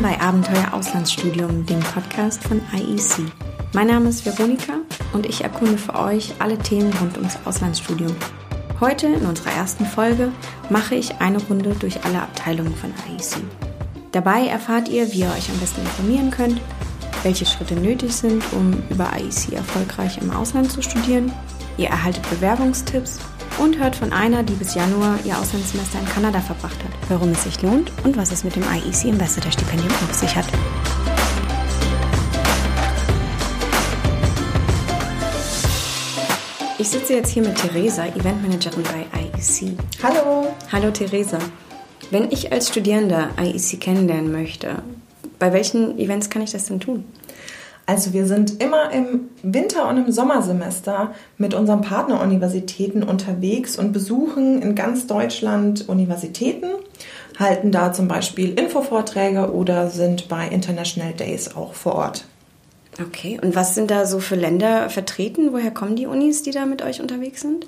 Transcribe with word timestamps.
willkommen 0.00 0.18
bei 0.18 0.26
Abenteuer 0.26 0.72
Auslandsstudium, 0.72 1.66
dem 1.66 1.80
Podcast 1.80 2.42
von 2.44 2.60
IEC. 2.74 3.30
Mein 3.74 3.88
Name 3.88 4.08
ist 4.08 4.24
Veronika 4.24 4.74
und 5.12 5.26
ich 5.26 5.42
erkunde 5.42 5.76
für 5.76 5.94
euch 5.94 6.32
alle 6.38 6.56
Themen 6.56 6.92
rund 7.00 7.18
ums 7.18 7.38
Auslandsstudium. 7.44 8.14
Heute 8.80 9.08
in 9.08 9.26
unserer 9.26 9.52
ersten 9.52 9.84
Folge 9.84 10.32
mache 10.70 10.94
ich 10.94 11.20
eine 11.20 11.38
Runde 11.42 11.74
durch 11.78 12.02
alle 12.04 12.22
Abteilungen 12.22 12.74
von 12.74 12.90
IEC. 13.10 13.42
Dabei 14.12 14.46
erfahrt 14.46 14.88
ihr, 14.88 15.12
wie 15.12 15.20
ihr 15.20 15.32
euch 15.32 15.50
am 15.50 15.58
besten 15.58 15.82
informieren 15.82 16.30
könnt, 16.30 16.60
welche 17.22 17.44
Schritte 17.44 17.74
nötig 17.74 18.14
sind, 18.14 18.42
um 18.52 18.82
über 18.88 19.10
IEC 19.18 19.52
erfolgreich 19.52 20.18
im 20.18 20.30
Ausland 20.30 20.72
zu 20.72 20.80
studieren. 20.82 21.30
Ihr 21.76 21.88
erhaltet 21.88 22.28
Bewerbungstipps 22.30 23.18
und 23.60 23.78
hört 23.78 23.94
von 23.94 24.12
einer, 24.12 24.42
die 24.42 24.54
bis 24.54 24.74
Januar 24.74 25.18
ihr 25.24 25.38
Auslandssemester 25.38 25.98
in 25.98 26.06
Kanada 26.06 26.40
verbracht 26.40 26.82
hat, 26.82 26.90
warum 27.10 27.30
es 27.32 27.44
sich 27.44 27.60
lohnt 27.60 27.92
und 28.04 28.16
was 28.16 28.32
es 28.32 28.42
mit 28.42 28.56
dem 28.56 28.62
IEC 28.62 29.12
Ambassador 29.12 29.52
Stipendium 29.52 29.92
auf 30.08 30.14
sich 30.14 30.34
hat. 30.34 30.46
Ich 36.78 36.88
sitze 36.88 37.12
jetzt 37.12 37.30
hier 37.30 37.42
mit 37.42 37.56
Theresa, 37.56 38.06
Eventmanagerin 38.06 38.82
bei 38.84 39.06
IEC. 39.20 39.76
Hallo. 40.02 40.54
Hallo 40.72 40.90
Theresa. 40.90 41.38
Wenn 42.10 42.32
ich 42.32 42.50
als 42.50 42.68
Studierender 42.68 43.28
IEC 43.38 43.78
kennenlernen 43.78 44.32
möchte, 44.32 44.82
bei 45.38 45.52
welchen 45.52 45.98
Events 45.98 46.30
kann 46.30 46.40
ich 46.40 46.52
das 46.52 46.64
denn 46.64 46.80
tun? 46.80 47.04
Also 47.90 48.12
wir 48.12 48.24
sind 48.24 48.62
immer 48.62 48.92
im 48.92 49.30
Winter- 49.42 49.88
und 49.88 49.96
im 49.96 50.12
Sommersemester 50.12 51.12
mit 51.38 51.54
unseren 51.54 51.80
Partneruniversitäten 51.80 53.02
unterwegs 53.02 53.76
und 53.76 53.90
besuchen 53.90 54.62
in 54.62 54.76
ganz 54.76 55.08
Deutschland 55.08 55.88
Universitäten, 55.88 56.66
halten 57.36 57.72
da 57.72 57.92
zum 57.92 58.06
Beispiel 58.06 58.56
Infovorträge 58.56 59.52
oder 59.52 59.90
sind 59.90 60.28
bei 60.28 60.46
International 60.46 61.14
Days 61.14 61.56
auch 61.56 61.74
vor 61.74 61.96
Ort. 61.96 62.26
Okay, 63.04 63.40
und 63.42 63.56
was 63.56 63.74
sind 63.74 63.90
da 63.90 64.06
so 64.06 64.20
für 64.20 64.36
Länder 64.36 64.88
vertreten? 64.88 65.52
Woher 65.52 65.72
kommen 65.72 65.96
die 65.96 66.06
Unis, 66.06 66.44
die 66.44 66.52
da 66.52 66.66
mit 66.66 66.82
euch 66.82 67.00
unterwegs 67.00 67.40
sind? 67.40 67.66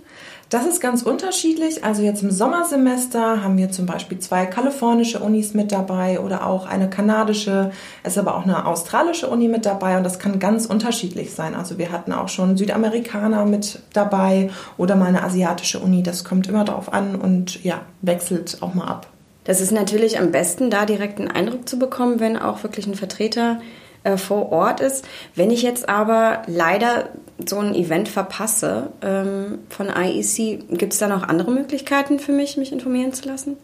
Das 0.52 0.66
ist 0.66 0.82
ganz 0.82 1.00
unterschiedlich. 1.00 1.82
Also 1.82 2.02
jetzt 2.02 2.22
im 2.22 2.30
Sommersemester 2.30 3.42
haben 3.42 3.56
wir 3.56 3.70
zum 3.70 3.86
Beispiel 3.86 4.18
zwei 4.18 4.44
kalifornische 4.44 5.18
Unis 5.20 5.54
mit 5.54 5.72
dabei 5.72 6.20
oder 6.20 6.46
auch 6.46 6.66
eine 6.66 6.90
kanadische, 6.90 7.70
es 8.02 8.12
ist 8.12 8.18
aber 8.18 8.36
auch 8.36 8.42
eine 8.42 8.66
australische 8.66 9.30
Uni 9.30 9.48
mit 9.48 9.64
dabei 9.64 9.96
und 9.96 10.04
das 10.04 10.18
kann 10.18 10.38
ganz 10.40 10.66
unterschiedlich 10.66 11.32
sein. 11.32 11.54
Also 11.54 11.78
wir 11.78 11.90
hatten 11.90 12.12
auch 12.12 12.28
schon 12.28 12.58
Südamerikaner 12.58 13.46
mit 13.46 13.78
dabei 13.94 14.50
oder 14.76 14.94
mal 14.94 15.06
eine 15.06 15.24
asiatische 15.24 15.78
Uni. 15.78 16.02
Das 16.02 16.22
kommt 16.22 16.46
immer 16.48 16.64
darauf 16.64 16.92
an 16.92 17.14
und 17.14 17.64
ja, 17.64 17.80
wechselt 18.02 18.58
auch 18.60 18.74
mal 18.74 18.88
ab. 18.88 19.06
Das 19.44 19.62
ist 19.62 19.72
natürlich 19.72 20.18
am 20.18 20.32
besten, 20.32 20.68
da 20.68 20.84
direkt 20.84 21.18
einen 21.18 21.30
Eindruck 21.30 21.66
zu 21.66 21.78
bekommen, 21.78 22.20
wenn 22.20 22.36
auch 22.36 22.62
wirklich 22.62 22.86
ein 22.86 22.94
Vertreter 22.94 23.58
äh, 24.04 24.18
vor 24.18 24.52
Ort 24.52 24.80
ist. 24.80 25.06
Wenn 25.34 25.50
ich 25.50 25.62
jetzt 25.62 25.88
aber 25.88 26.42
leider 26.46 27.08
so 27.48 27.58
ein 27.58 27.74
Event 27.74 28.08
verpasse 28.08 28.90
ähm, 29.02 29.60
von 29.68 29.88
IEC, 29.88 30.68
gibt 30.70 30.92
es 30.92 30.98
da 30.98 31.08
noch 31.08 31.26
andere 31.28 31.50
Möglichkeiten 31.50 32.18
für 32.18 32.32
mich, 32.32 32.56
mich 32.56 32.72
informieren 32.72 33.12
zu 33.12 33.28
lassen? 33.28 33.56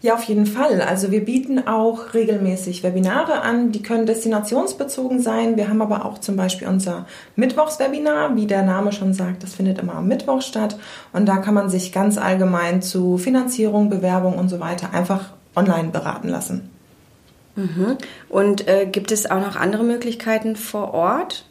Ja, 0.00 0.14
auf 0.14 0.24
jeden 0.24 0.46
Fall. 0.46 0.80
Also 0.80 1.10
wir 1.10 1.24
bieten 1.24 1.66
auch 1.66 2.14
regelmäßig 2.14 2.82
Webinare 2.82 3.42
an, 3.42 3.72
die 3.72 3.82
können 3.82 4.06
destinationsbezogen 4.06 5.20
sein. 5.20 5.56
Wir 5.56 5.68
haben 5.68 5.82
aber 5.82 6.04
auch 6.04 6.18
zum 6.18 6.36
Beispiel 6.36 6.68
unser 6.68 7.06
Mittwochswebinar, 7.36 8.36
wie 8.36 8.46
der 8.46 8.62
Name 8.62 8.92
schon 8.92 9.14
sagt, 9.14 9.42
das 9.42 9.54
findet 9.54 9.78
immer 9.78 9.94
am 9.96 10.08
Mittwoch 10.08 10.42
statt. 10.42 10.76
Und 11.12 11.26
da 11.26 11.38
kann 11.38 11.54
man 11.54 11.70
sich 11.70 11.92
ganz 11.92 12.18
allgemein 12.18 12.82
zu 12.82 13.18
Finanzierung, 13.18 13.90
Bewerbung 13.90 14.38
und 14.38 14.48
so 14.48 14.60
weiter 14.60 14.92
einfach 14.92 15.32
online 15.56 15.90
beraten 15.90 16.28
lassen. 16.28 16.70
Mhm. 17.56 17.96
Und 18.28 18.66
äh, 18.68 18.86
gibt 18.86 19.12
es 19.12 19.30
auch 19.30 19.40
noch 19.40 19.56
andere 19.56 19.84
Möglichkeiten 19.84 20.56
vor 20.56 20.92
Ort? 20.92 21.44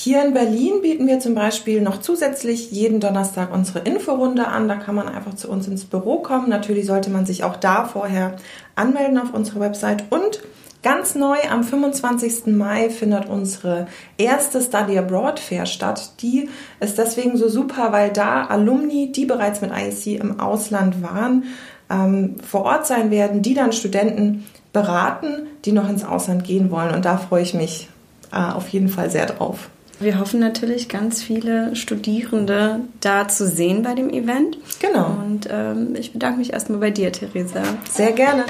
Hier 0.00 0.24
in 0.24 0.32
Berlin 0.32 0.80
bieten 0.80 1.08
wir 1.08 1.18
zum 1.18 1.34
Beispiel 1.34 1.80
noch 1.80 1.98
zusätzlich 1.98 2.70
jeden 2.70 3.00
Donnerstag 3.00 3.52
unsere 3.52 3.80
Inforunde 3.80 4.46
an. 4.46 4.68
Da 4.68 4.76
kann 4.76 4.94
man 4.94 5.08
einfach 5.08 5.34
zu 5.34 5.50
uns 5.50 5.66
ins 5.66 5.86
Büro 5.86 6.20
kommen. 6.20 6.48
Natürlich 6.48 6.86
sollte 6.86 7.10
man 7.10 7.26
sich 7.26 7.42
auch 7.42 7.56
da 7.56 7.84
vorher 7.84 8.36
anmelden 8.76 9.18
auf 9.18 9.34
unserer 9.34 9.58
Website. 9.58 10.04
Und 10.10 10.40
ganz 10.84 11.16
neu 11.16 11.38
am 11.50 11.64
25. 11.64 12.46
Mai 12.46 12.90
findet 12.90 13.28
unsere 13.28 13.88
erste 14.18 14.62
Study 14.62 14.96
Abroad 14.96 15.40
Fair 15.40 15.66
statt. 15.66 16.12
Die 16.20 16.48
ist 16.78 16.96
deswegen 16.96 17.36
so 17.36 17.48
super, 17.48 17.90
weil 17.90 18.10
da 18.12 18.44
Alumni, 18.44 19.10
die 19.10 19.26
bereits 19.26 19.62
mit 19.62 19.72
IEC 19.72 20.20
im 20.20 20.38
Ausland 20.38 21.02
waren, 21.02 21.42
ähm, 21.90 22.36
vor 22.48 22.62
Ort 22.62 22.86
sein 22.86 23.10
werden, 23.10 23.42
die 23.42 23.54
dann 23.54 23.72
Studenten 23.72 24.46
beraten, 24.72 25.48
die 25.64 25.72
noch 25.72 25.88
ins 25.88 26.04
Ausland 26.04 26.44
gehen 26.44 26.70
wollen. 26.70 26.94
Und 26.94 27.04
da 27.04 27.16
freue 27.16 27.42
ich 27.42 27.52
mich 27.52 27.88
äh, 28.32 28.36
auf 28.36 28.68
jeden 28.68 28.90
Fall 28.90 29.10
sehr 29.10 29.26
drauf. 29.26 29.68
Wir 30.00 30.20
hoffen 30.20 30.38
natürlich, 30.38 30.88
ganz 30.88 31.24
viele 31.24 31.74
Studierende 31.74 32.82
da 33.00 33.26
zu 33.26 33.48
sehen 33.48 33.82
bei 33.82 33.94
dem 33.94 34.10
Event. 34.10 34.56
Genau. 34.78 35.06
Und 35.06 35.48
ähm, 35.50 35.96
ich 35.98 36.12
bedanke 36.12 36.38
mich 36.38 36.52
erstmal 36.52 36.78
bei 36.78 36.90
dir, 36.92 37.10
Theresa. 37.10 37.62
Sehr 37.90 38.12
gerne. 38.12 38.44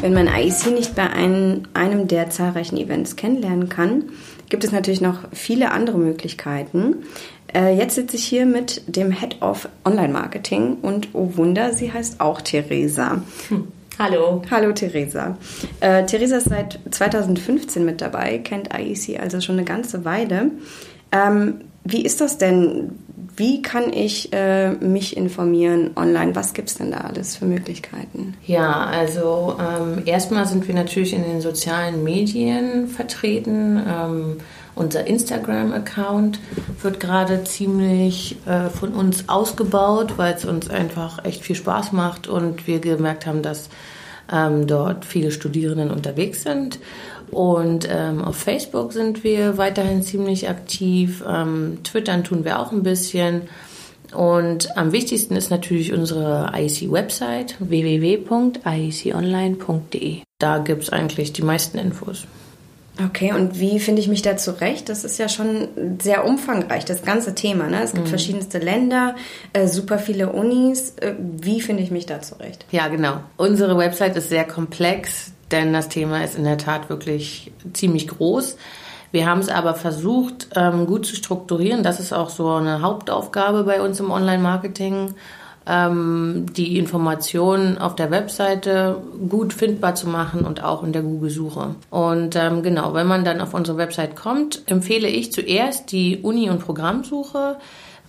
Wenn 0.00 0.14
man 0.14 0.26
IEC 0.26 0.72
nicht 0.74 0.96
bei 0.96 1.08
einem, 1.08 1.62
einem 1.72 2.08
der 2.08 2.28
zahlreichen 2.28 2.78
Events 2.78 3.14
kennenlernen 3.14 3.68
kann, 3.68 4.06
gibt 4.48 4.64
es 4.64 4.72
natürlich 4.72 5.00
noch 5.00 5.20
viele 5.30 5.70
andere 5.70 5.98
Möglichkeiten. 5.98 7.04
Äh, 7.54 7.76
jetzt 7.78 7.94
sitze 7.94 8.16
ich 8.16 8.24
hier 8.24 8.46
mit 8.46 8.82
dem 8.88 9.12
Head 9.12 9.40
of 9.42 9.68
Online 9.84 10.12
Marketing 10.12 10.78
und 10.82 11.10
oh 11.12 11.36
Wunder, 11.36 11.72
sie 11.72 11.92
heißt 11.92 12.20
auch 12.20 12.40
Theresa. 12.40 13.22
Hm. 13.48 13.68
Hallo. 14.02 14.42
Hallo 14.50 14.72
Theresa. 14.72 15.38
Äh, 15.78 16.04
Theresa 16.06 16.38
ist 16.38 16.48
seit 16.48 16.80
2015 16.90 17.84
mit 17.84 18.00
dabei, 18.00 18.38
kennt 18.38 18.70
IEC 18.76 19.20
also 19.20 19.40
schon 19.40 19.54
eine 19.54 19.64
ganze 19.64 20.04
Weile. 20.04 20.50
Ähm, 21.12 21.60
wie 21.84 22.02
ist 22.02 22.20
das 22.20 22.36
denn? 22.36 22.98
Wie 23.36 23.62
kann 23.62 23.92
ich 23.92 24.32
äh, 24.32 24.72
mich 24.72 25.16
informieren 25.16 25.92
online? 25.94 26.34
Was 26.34 26.52
gibt 26.52 26.70
es 26.70 26.78
denn 26.78 26.90
da 26.90 26.98
alles 27.02 27.36
für 27.36 27.44
Möglichkeiten? 27.44 28.34
Ja, 28.44 28.86
also 28.86 29.56
ähm, 29.60 30.02
erstmal 30.04 30.46
sind 30.46 30.66
wir 30.66 30.74
natürlich 30.74 31.12
in 31.12 31.22
den 31.22 31.40
sozialen 31.40 32.02
Medien 32.02 32.88
vertreten. 32.88 33.80
Ähm, 33.86 34.38
unser 34.74 35.06
Instagram-Account 35.06 36.40
wird 36.80 37.00
gerade 37.00 37.44
ziemlich 37.44 38.36
äh, 38.46 38.70
von 38.70 38.94
uns 38.94 39.28
ausgebaut, 39.28 40.14
weil 40.16 40.34
es 40.34 40.44
uns 40.44 40.70
einfach 40.70 41.24
echt 41.24 41.42
viel 41.42 41.56
Spaß 41.56 41.92
macht 41.92 42.26
und 42.26 42.66
wir 42.66 42.80
gemerkt 42.80 43.26
haben, 43.26 43.42
dass 43.42 43.68
ähm, 44.32 44.66
dort 44.66 45.04
viele 45.04 45.30
Studierenden 45.30 45.90
unterwegs 45.90 46.42
sind. 46.42 46.78
Und 47.30 47.86
ähm, 47.90 48.22
auf 48.22 48.36
Facebook 48.36 48.92
sind 48.92 49.24
wir 49.24 49.56
weiterhin 49.56 50.02
ziemlich 50.02 50.48
aktiv. 50.48 51.24
Ähm, 51.26 51.78
Twittern 51.82 52.24
tun 52.24 52.44
wir 52.44 52.58
auch 52.58 52.72
ein 52.72 52.82
bisschen. 52.82 53.42
Und 54.14 54.76
am 54.76 54.92
wichtigsten 54.92 55.36
ist 55.36 55.50
natürlich 55.50 55.94
unsere 55.94 56.52
IEC-Website 56.54 57.56
www.ieconline.de. 57.58 60.18
Da 60.38 60.58
gibt 60.58 60.82
es 60.82 60.90
eigentlich 60.90 61.32
die 61.32 61.42
meisten 61.42 61.78
Infos. 61.78 62.26
Okay, 63.02 63.32
und 63.32 63.58
wie 63.58 63.80
finde 63.80 64.02
ich 64.02 64.08
mich 64.08 64.20
da 64.20 64.36
zurecht? 64.36 64.88
Das 64.90 65.04
ist 65.04 65.18
ja 65.18 65.28
schon 65.28 65.68
sehr 66.00 66.26
umfangreich, 66.26 66.84
das 66.84 67.02
ganze 67.02 67.34
Thema. 67.34 67.68
Ne? 67.68 67.82
Es 67.82 67.92
gibt 67.92 68.06
mhm. 68.06 68.10
verschiedenste 68.10 68.58
Länder, 68.58 69.16
äh, 69.54 69.66
super 69.66 69.98
viele 69.98 70.30
Unis. 70.30 70.94
Äh, 71.00 71.14
wie 71.18 71.62
finde 71.62 71.82
ich 71.82 71.90
mich 71.90 72.04
da 72.04 72.20
zurecht? 72.20 72.66
Ja, 72.70 72.88
genau. 72.88 73.20
Unsere 73.38 73.78
Website 73.78 74.16
ist 74.16 74.28
sehr 74.28 74.44
komplex, 74.44 75.32
denn 75.50 75.72
das 75.72 75.88
Thema 75.88 76.22
ist 76.22 76.36
in 76.36 76.44
der 76.44 76.58
Tat 76.58 76.90
wirklich 76.90 77.50
ziemlich 77.72 78.08
groß. 78.08 78.56
Wir 79.10 79.26
haben 79.26 79.40
es 79.40 79.48
aber 79.48 79.74
versucht, 79.74 80.48
ähm, 80.54 80.86
gut 80.86 81.06
zu 81.06 81.16
strukturieren. 81.16 81.82
Das 81.82 81.98
ist 81.98 82.12
auch 82.12 82.30
so 82.30 82.48
eine 82.50 82.82
Hauptaufgabe 82.82 83.64
bei 83.64 83.80
uns 83.80 84.00
im 84.00 84.10
Online-Marketing 84.10 85.14
ähm, 85.66 86.46
die 86.56 86.78
Informationen 86.78 87.78
auf 87.78 87.94
der 87.94 88.10
Webseite 88.10 88.96
gut 89.28 89.52
findbar 89.52 89.94
zu 89.94 90.08
machen 90.08 90.44
und 90.44 90.62
auch 90.62 90.82
in 90.82 90.92
der 90.92 91.02
Google-Suche. 91.02 91.74
Und 91.90 92.36
ähm, 92.36 92.62
genau, 92.62 92.94
wenn 92.94 93.06
man 93.06 93.24
dann 93.24 93.40
auf 93.40 93.54
unsere 93.54 93.78
Website 93.78 94.16
kommt, 94.16 94.62
empfehle 94.66 95.08
ich 95.08 95.32
zuerst 95.32 95.92
die 95.92 96.18
Uni- 96.22 96.50
und 96.50 96.60
Programmsuche 96.60 97.56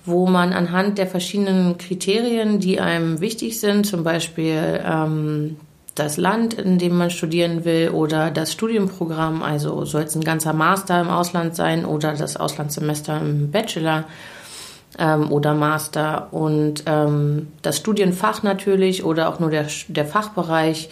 wo 0.05 0.27
man 0.27 0.51
anhand 0.51 0.97
der 0.97 1.07
verschiedenen 1.07 1.77
Kriterien, 1.77 2.59
die 2.59 2.79
einem 2.79 3.21
wichtig 3.21 3.59
sind, 3.59 3.85
zum 3.85 4.03
Beispiel 4.03 4.81
ähm, 4.85 5.57
das 5.95 6.17
Land, 6.17 6.55
in 6.55 6.79
dem 6.79 6.97
man 6.97 7.09
studieren 7.09 7.65
will 7.65 7.89
oder 7.89 8.31
das 8.31 8.51
Studienprogramm, 8.51 9.43
also 9.43 9.85
soll 9.85 10.03
es 10.03 10.15
ein 10.15 10.23
ganzer 10.23 10.53
Master 10.53 10.99
im 10.99 11.09
Ausland 11.09 11.55
sein 11.55 11.85
oder 11.85 12.13
das 12.13 12.35
Auslandssemester 12.35 13.19
im 13.21 13.51
Bachelor, 13.51 14.05
ähm, 14.99 15.31
oder 15.31 15.53
Master 15.53 16.27
und 16.31 16.83
ähm, 16.85 17.47
das 17.61 17.77
Studienfach 17.77 18.43
natürlich 18.43 19.03
oder 19.03 19.29
auch 19.29 19.39
nur 19.39 19.49
der, 19.49 19.67
der 19.87 20.05
Fachbereich, 20.05 20.89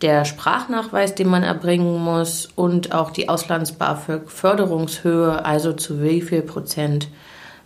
der 0.00 0.24
Sprachnachweis, 0.24 1.14
den 1.14 1.28
man 1.28 1.42
erbringen 1.42 2.02
muss 2.02 2.48
und 2.56 2.92
auch 2.92 3.10
die 3.10 3.28
Auslands-BAföG-Förderungshöhe, 3.28 5.44
also 5.44 5.72
zu 5.72 6.02
wie 6.02 6.22
viel 6.22 6.42
Prozent 6.42 7.08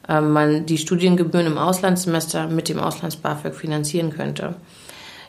äh, 0.08 0.20
man 0.20 0.66
die 0.66 0.78
Studiengebühren 0.78 1.46
im 1.46 1.58
Auslandssemester 1.58 2.48
mit 2.48 2.68
dem 2.68 2.78
Auslands-BAföG 2.78 3.54
finanzieren 3.54 4.10
könnte. 4.10 4.54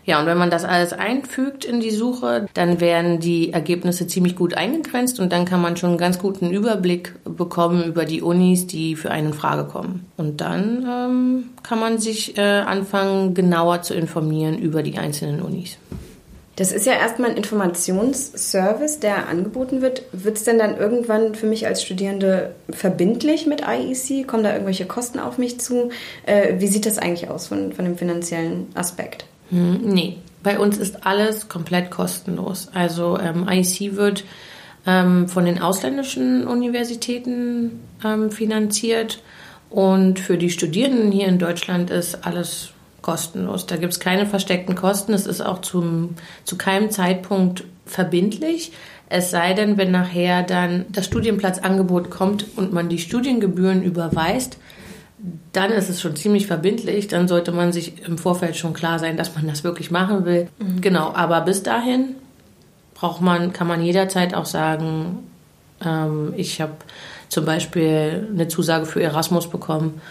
Ja, 0.08 0.22
und 0.22 0.26
wenn 0.26 0.38
man 0.38 0.50
das 0.50 0.64
alles 0.64 0.94
einfügt 0.94 1.66
in 1.66 1.82
die 1.82 1.92
Suche, 1.92 2.48
dann 2.54 2.80
werden 2.80 3.20
die 3.20 3.52
Ergebnisse 3.52 4.08
ziemlich 4.08 4.38
gut 4.38 4.54
eingegrenzt 4.54 5.20
und 5.20 5.34
dann 5.34 5.44
kann 5.44 5.62
man 5.62 5.76
schon 5.76 5.90
einen 5.90 5.98
ganz 5.98 6.18
guten 6.18 6.50
Überblick 6.50 7.14
bekommen 7.26 7.84
über 7.84 8.06
die 8.06 8.22
Unis, 8.22 8.68
die 8.68 8.96
für 8.96 9.12
einen 9.12 9.28
in 9.28 9.34
Frage 9.34 9.66
kommen. 9.66 10.06
Und 10.16 10.40
dann 10.40 10.88
ähm, 10.90 11.50
kann 11.62 11.82
man 11.82 11.98
sich 11.98 12.38
äh, 12.38 12.42
anfangen, 12.42 13.34
genauer 13.34 13.82
zu 13.82 13.96
informieren 13.96 14.58
über 14.58 14.82
die 14.82 14.98
einzelnen 14.98 15.42
Unis. 15.42 15.78
Das 16.56 16.72
ist 16.72 16.86
ja 16.86 16.94
erstmal 16.94 17.32
ein 17.32 17.38
Informationsservice, 17.38 19.02
der 19.02 19.28
angeboten 19.28 19.82
wird. 19.82 20.04
Wird 20.14 20.38
es 20.38 20.46
denn 20.46 20.58
dann 20.58 20.78
irgendwann 20.78 21.36
für 21.36 21.48
mich 21.48 21.68
als 21.68 21.84
Studierende 21.84 22.56
verbindlich 22.70 23.46
mit 23.46 23.62
IEC? 23.62 24.26
Kommen 24.26 24.44
da 24.44 24.54
irgendwelche 24.54 24.86
Kosten 24.86 25.20
auf 25.20 25.38
mich 25.38 25.60
zu? 25.60 25.90
Äh, 26.26 26.56
wie 26.60 26.68
sieht 26.68 26.86
das 26.86 26.98
eigentlich 26.98 27.30
aus 27.30 27.48
von, 27.48 27.74
von 27.74 27.84
dem 27.84 27.98
finanziellen 27.98 28.68
Aspekt? 28.74 29.26
Hm, 29.50 29.82
nee, 29.84 30.18
bei 30.44 30.60
uns 30.60 30.78
ist 30.78 31.06
alles 31.06 31.50
komplett 31.50 31.92
kostenlos. 31.92 32.70
Also 32.74 33.20
ähm, 33.20 33.48
IEC 33.50 33.96
wird 33.96 34.24
ähm, 34.86 35.28
von 35.28 35.46
den 35.46 35.62
ausländischen 35.62 36.48
Universitäten 36.48 37.82
ähm, 38.04 38.32
finanziert 38.32 39.22
und 39.70 40.20
für 40.20 40.38
die 40.38 40.50
Studierenden 40.50 41.12
hier 41.12 41.28
in 41.28 41.40
Deutschland 41.40 41.90
ist 41.90 42.26
alles 42.26 42.70
kostenlos. 43.02 43.66
Da 43.66 43.78
gibt 43.78 43.94
es 43.94 44.00
keine 44.00 44.26
versteckten 44.26 44.76
Kosten. 44.76 45.14
Es 45.14 45.28
ist 45.28 45.42
auch 45.42 45.62
zum, 45.62 46.16
zu 46.44 46.58
keinem 46.58 46.90
Zeitpunkt 46.90 47.64
verbindlich. 47.86 48.72
Es 49.10 49.32
sei 49.32 49.54
denn, 49.54 49.78
wenn 49.78 49.92
nachher 49.92 50.44
dann 50.44 50.86
das 50.90 51.06
Studienplatzangebot 51.06 52.10
kommt 52.10 52.46
und 52.58 52.74
man 52.74 52.90
die 52.90 53.00
Studiengebühren 53.00 53.82
überweist, 53.82 54.58
dann 55.52 55.72
ist 55.72 55.90
es 55.90 56.02
schon 56.02 56.16
ziemlich 56.16 56.48
verbindlich. 56.48 57.08
Dann 57.08 57.28
sollte 57.28 57.52
man 57.52 57.74
sich 57.74 58.06
im 58.08 58.18
Vorfeld 58.18 58.56
schon 58.56 58.74
klar 58.74 59.00
sein, 59.00 59.18
dass 59.18 59.36
man 59.36 59.48
das 59.48 59.64
wirklich 59.64 59.92
machen 59.92 60.26
will. 60.26 60.48
Mhm. 60.60 60.82
Genau, 60.82 61.14
aber 61.14 61.42
bis 61.42 61.64
dahin 61.64 62.16
braucht 62.94 63.22
man, 63.22 63.54
kann 63.54 63.68
man 63.68 63.82
jederzeit 63.82 64.34
auch 64.34 64.46
sagen, 64.46 65.20
ähm, 65.84 66.34
ich 66.38 66.62
habe 66.62 66.74
zum 67.30 67.46
Beispiel 67.46 68.28
eine 68.32 68.48
Zusage 68.48 68.86
für 68.86 69.02
Erasmus 69.02 69.50
bekommen 69.50 70.02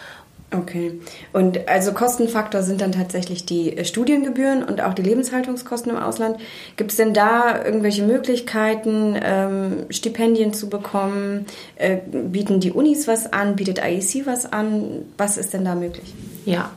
Okay. 0.53 1.01
Und 1.33 1.69
also 1.69 1.93
Kostenfaktor 1.93 2.63
sind 2.63 2.81
dann 2.81 2.93
tatsächlich 2.93 3.47
die 3.47 3.85
Studiengebühren 3.85 4.63
und 4.63 4.81
auch 4.81 4.95
die 4.95 5.03
Lebenshaltungskosten 5.03 5.91
im 5.91 5.99
Ausland. 5.99 6.37
Gibt 6.77 6.93
es 6.93 6.97
denn 6.97 7.15
da 7.15 7.65
irgendwelche 7.65 8.05
Möglichkeiten, 8.05 9.19
ähm, 9.21 9.87
Stipendien 9.91 10.55
zu 10.55 10.69
bekommen? 10.69 11.47
Äh, 11.75 11.97
bieten 11.97 12.61
die 12.61 12.71
Unis 12.71 13.09
was 13.09 13.33
an? 13.33 13.57
Bietet 13.57 13.81
IEC 13.85 14.25
was 14.27 14.51
an? 14.53 15.03
Was 15.19 15.37
ist 15.37 15.53
denn 15.53 15.65
da 15.65 15.75
möglich? 15.75 16.15
Ja, 16.45 16.71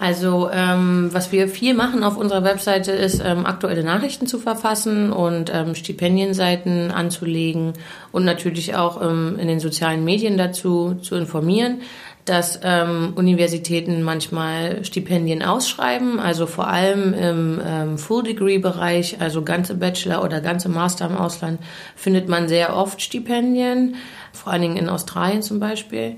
also 0.00 0.50
ähm, 0.52 1.10
was 1.12 1.30
wir 1.30 1.46
viel 1.46 1.74
machen 1.74 2.02
auf 2.02 2.16
unserer 2.16 2.42
Webseite 2.42 2.90
ist, 2.90 3.22
ähm, 3.24 3.46
aktuelle 3.46 3.84
Nachrichten 3.84 4.26
zu 4.26 4.40
verfassen 4.40 5.12
und 5.12 5.48
ähm, 5.54 5.76
Stipendienseiten 5.76 6.90
anzulegen 6.90 7.74
und 8.10 8.24
natürlich 8.24 8.74
auch 8.74 9.00
ähm, 9.00 9.38
in 9.38 9.46
den 9.46 9.60
sozialen 9.60 10.04
Medien 10.04 10.36
dazu 10.36 10.96
zu 11.02 11.14
informieren 11.14 11.82
dass 12.24 12.60
ähm, 12.62 13.14
Universitäten 13.16 14.02
manchmal 14.02 14.84
Stipendien 14.84 15.42
ausschreiben, 15.42 16.20
also 16.20 16.46
vor 16.46 16.68
allem 16.68 17.14
im 17.14 17.60
ähm, 17.66 17.98
Full-Degree-Bereich, 17.98 19.20
also 19.20 19.42
ganze 19.42 19.74
Bachelor 19.74 20.22
oder 20.22 20.40
ganze 20.40 20.68
Master 20.68 21.06
im 21.06 21.16
Ausland, 21.16 21.60
findet 21.96 22.28
man 22.28 22.48
sehr 22.48 22.76
oft 22.76 23.02
Stipendien, 23.02 23.96
vor 24.32 24.52
allen 24.52 24.62
Dingen 24.62 24.76
in 24.76 24.88
Australien 24.88 25.42
zum 25.42 25.58
Beispiel. 25.58 26.16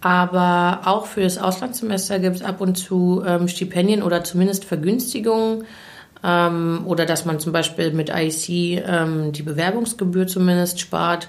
Aber 0.00 0.82
auch 0.84 1.06
für 1.06 1.22
das 1.22 1.38
Auslandssemester 1.38 2.18
gibt 2.18 2.36
es 2.36 2.42
ab 2.42 2.60
und 2.60 2.76
zu 2.76 3.22
ähm, 3.26 3.48
Stipendien 3.48 4.02
oder 4.02 4.24
zumindest 4.24 4.64
Vergünstigungen 4.64 5.64
ähm, 6.22 6.82
oder 6.84 7.06
dass 7.06 7.24
man 7.24 7.40
zum 7.40 7.52
Beispiel 7.52 7.92
mit 7.92 8.10
IC 8.10 8.48
ähm, 8.86 9.32
die 9.32 9.42
Bewerbungsgebühr 9.42 10.26
zumindest 10.26 10.80
spart. 10.80 11.28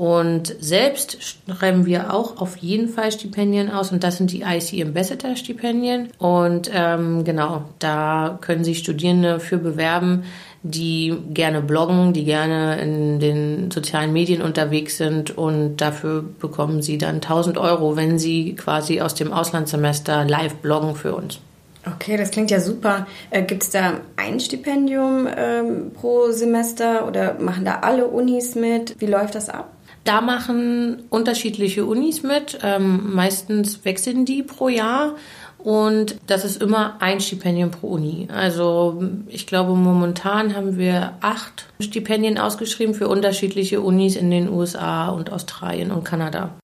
Und 0.00 0.56
selbst 0.60 1.18
schreiben 1.46 1.84
wir 1.84 2.14
auch 2.14 2.40
auf 2.40 2.56
jeden 2.56 2.88
Fall 2.88 3.12
Stipendien 3.12 3.70
aus 3.70 3.92
und 3.92 4.02
das 4.02 4.16
sind 4.16 4.32
die 4.32 4.40
IC 4.40 4.82
Ambassador 4.82 5.36
Stipendien. 5.36 6.08
Und 6.16 6.70
ähm, 6.72 7.22
genau, 7.22 7.64
da 7.80 8.38
können 8.40 8.64
sich 8.64 8.78
Studierende 8.78 9.40
für 9.40 9.58
bewerben, 9.58 10.22
die 10.62 11.14
gerne 11.34 11.60
bloggen, 11.60 12.14
die 12.14 12.24
gerne 12.24 12.80
in 12.80 13.20
den 13.20 13.70
sozialen 13.70 14.14
Medien 14.14 14.40
unterwegs 14.40 14.96
sind 14.96 15.36
und 15.36 15.76
dafür 15.76 16.24
bekommen 16.40 16.80
sie 16.80 16.96
dann 16.96 17.16
1000 17.16 17.58
Euro, 17.58 17.94
wenn 17.94 18.18
sie 18.18 18.54
quasi 18.54 19.02
aus 19.02 19.14
dem 19.14 19.34
Auslandssemester 19.34 20.24
live 20.24 20.54
bloggen 20.62 20.94
für 20.94 21.14
uns. 21.14 21.40
Okay, 21.86 22.16
das 22.16 22.30
klingt 22.30 22.50
ja 22.50 22.60
super. 22.60 23.06
Äh, 23.28 23.42
Gibt 23.42 23.64
es 23.64 23.70
da 23.70 24.00
ein 24.16 24.40
Stipendium 24.40 25.28
ähm, 25.34 25.92
pro 25.92 26.30
Semester 26.30 27.06
oder 27.06 27.34
machen 27.38 27.66
da 27.66 27.80
alle 27.80 28.06
Unis 28.06 28.54
mit? 28.54 28.96
Wie 28.98 29.06
läuft 29.06 29.34
das 29.34 29.50
ab? 29.50 29.70
Da 30.04 30.20
machen 30.20 31.02
unterschiedliche 31.10 31.84
Unis 31.84 32.22
mit. 32.22 32.58
Ähm, 32.62 33.14
meistens 33.14 33.84
wechseln 33.84 34.24
die 34.24 34.42
pro 34.42 34.68
Jahr. 34.68 35.16
Und 35.58 36.16
das 36.26 36.44
ist 36.44 36.62
immer 36.62 36.96
ein 37.00 37.20
Stipendium 37.20 37.70
pro 37.70 37.88
Uni. 37.88 38.28
Also 38.32 39.02
ich 39.26 39.46
glaube, 39.46 39.74
momentan 39.74 40.56
haben 40.56 40.78
wir 40.78 41.14
acht 41.20 41.66
Stipendien 41.80 42.38
ausgeschrieben 42.38 42.94
für 42.94 43.08
unterschiedliche 43.08 43.82
Unis 43.82 44.16
in 44.16 44.30
den 44.30 44.48
USA 44.48 45.08
und 45.08 45.30
Australien 45.30 45.90
und 45.90 46.04
Kanada. 46.04 46.59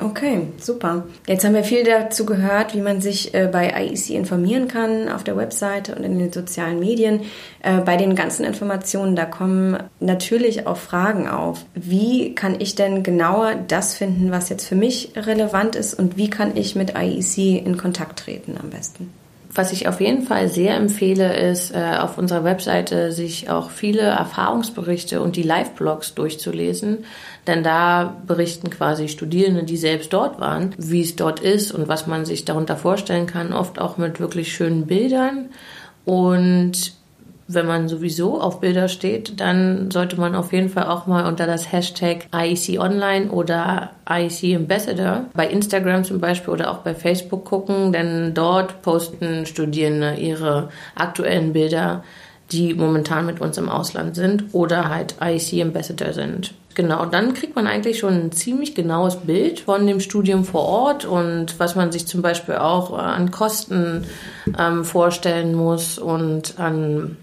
Okay, 0.00 0.46
super. 0.58 1.06
Jetzt 1.26 1.44
haben 1.44 1.54
wir 1.54 1.64
viel 1.64 1.82
dazu 1.82 2.24
gehört, 2.24 2.72
wie 2.72 2.80
man 2.80 3.00
sich 3.00 3.34
äh, 3.34 3.48
bei 3.50 3.68
IEC 3.68 4.10
informieren 4.10 4.68
kann 4.68 5.08
auf 5.08 5.24
der 5.24 5.36
Webseite 5.36 5.96
und 5.96 6.04
in 6.04 6.20
den 6.20 6.32
sozialen 6.32 6.78
Medien. 6.78 7.22
Äh, 7.62 7.80
bei 7.80 7.96
den 7.96 8.14
ganzen 8.14 8.44
Informationen, 8.44 9.16
da 9.16 9.24
kommen 9.24 9.76
natürlich 9.98 10.68
auch 10.68 10.76
Fragen 10.76 11.28
auf. 11.28 11.64
Wie 11.74 12.32
kann 12.36 12.60
ich 12.60 12.76
denn 12.76 13.02
genauer 13.02 13.56
das 13.66 13.94
finden, 13.94 14.30
was 14.30 14.50
jetzt 14.50 14.68
für 14.68 14.76
mich 14.76 15.14
relevant 15.16 15.74
ist 15.74 15.94
und 15.94 16.16
wie 16.16 16.30
kann 16.30 16.56
ich 16.56 16.76
mit 16.76 16.94
IEC 16.96 17.66
in 17.66 17.76
Kontakt 17.76 18.20
treten 18.20 18.56
am 18.56 18.70
besten? 18.70 19.12
Was 19.54 19.72
ich 19.72 19.88
auf 19.88 20.00
jeden 20.00 20.22
Fall 20.22 20.48
sehr 20.48 20.76
empfehle, 20.76 21.34
ist 21.34 21.74
äh, 21.74 21.96
auf 21.98 22.18
unserer 22.18 22.44
Webseite 22.44 23.12
sich 23.12 23.48
auch 23.48 23.70
viele 23.70 24.02
Erfahrungsberichte 24.02 25.22
und 25.22 25.36
die 25.36 25.42
Live-Blogs 25.42 26.14
durchzulesen. 26.14 27.04
Denn 27.46 27.62
da 27.62 28.20
berichten 28.26 28.68
quasi 28.68 29.08
Studierende, 29.08 29.64
die 29.64 29.78
selbst 29.78 30.12
dort 30.12 30.38
waren, 30.38 30.74
wie 30.76 31.00
es 31.00 31.16
dort 31.16 31.40
ist 31.40 31.72
und 31.72 31.88
was 31.88 32.06
man 32.06 32.26
sich 32.26 32.44
darunter 32.44 32.76
vorstellen 32.76 33.26
kann, 33.26 33.54
oft 33.54 33.80
auch 33.80 33.96
mit 33.96 34.20
wirklich 34.20 34.52
schönen 34.52 34.86
Bildern. 34.86 35.48
Und 36.04 36.97
wenn 37.48 37.66
man 37.66 37.88
sowieso 37.88 38.40
auf 38.40 38.60
Bilder 38.60 38.88
steht, 38.88 39.40
dann 39.40 39.90
sollte 39.90 40.20
man 40.20 40.34
auf 40.34 40.52
jeden 40.52 40.68
Fall 40.68 40.84
auch 40.84 41.06
mal 41.06 41.26
unter 41.26 41.46
das 41.46 41.72
Hashtag 41.72 42.26
IEC 42.32 42.78
Online 42.78 43.30
oder 43.30 43.90
IEC 44.08 44.54
Ambassador 44.54 45.24
bei 45.34 45.48
Instagram 45.48 46.04
zum 46.04 46.20
Beispiel 46.20 46.52
oder 46.52 46.70
auch 46.70 46.78
bei 46.78 46.94
Facebook 46.94 47.46
gucken, 47.46 47.90
denn 47.92 48.34
dort 48.34 48.82
posten 48.82 49.46
Studierende 49.46 50.14
ihre 50.14 50.68
aktuellen 50.94 51.54
Bilder, 51.54 52.04
die 52.52 52.74
momentan 52.74 53.24
mit 53.24 53.40
uns 53.40 53.56
im 53.56 53.70
Ausland 53.70 54.14
sind 54.14 54.44
oder 54.52 54.90
halt 54.90 55.16
IEC 55.18 55.62
Ambassador 55.62 56.12
sind. 56.12 56.52
Genau, 56.74 57.06
dann 57.06 57.34
kriegt 57.34 57.56
man 57.56 57.66
eigentlich 57.66 57.98
schon 57.98 58.12
ein 58.14 58.32
ziemlich 58.32 58.74
genaues 58.74 59.16
Bild 59.16 59.60
von 59.60 59.86
dem 59.86 60.00
Studium 60.00 60.44
vor 60.44 60.64
Ort 60.64 61.06
und 61.06 61.58
was 61.58 61.74
man 61.74 61.90
sich 61.90 62.06
zum 62.06 62.22
Beispiel 62.22 62.56
auch 62.56 62.96
an 62.96 63.30
Kosten 63.30 64.04
ähm, 64.56 64.84
vorstellen 64.84 65.54
muss 65.54 65.98
und 65.98 66.60
an 66.60 67.16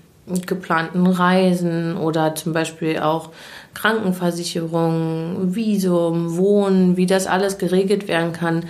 geplanten 0.48 1.06
Reisen 1.06 1.98
oder 1.98 2.36
zum 2.36 2.54
Beispiel 2.54 3.00
auch 3.00 3.30
Krankenversicherung, 3.74 5.56
Visum, 5.56 6.38
Wohnen, 6.38 6.98
wie 6.98 7.06
das 7.06 7.28
alles 7.28 7.58
geregelt 7.58 8.08
werden 8.08 8.34
kann, 8.34 8.66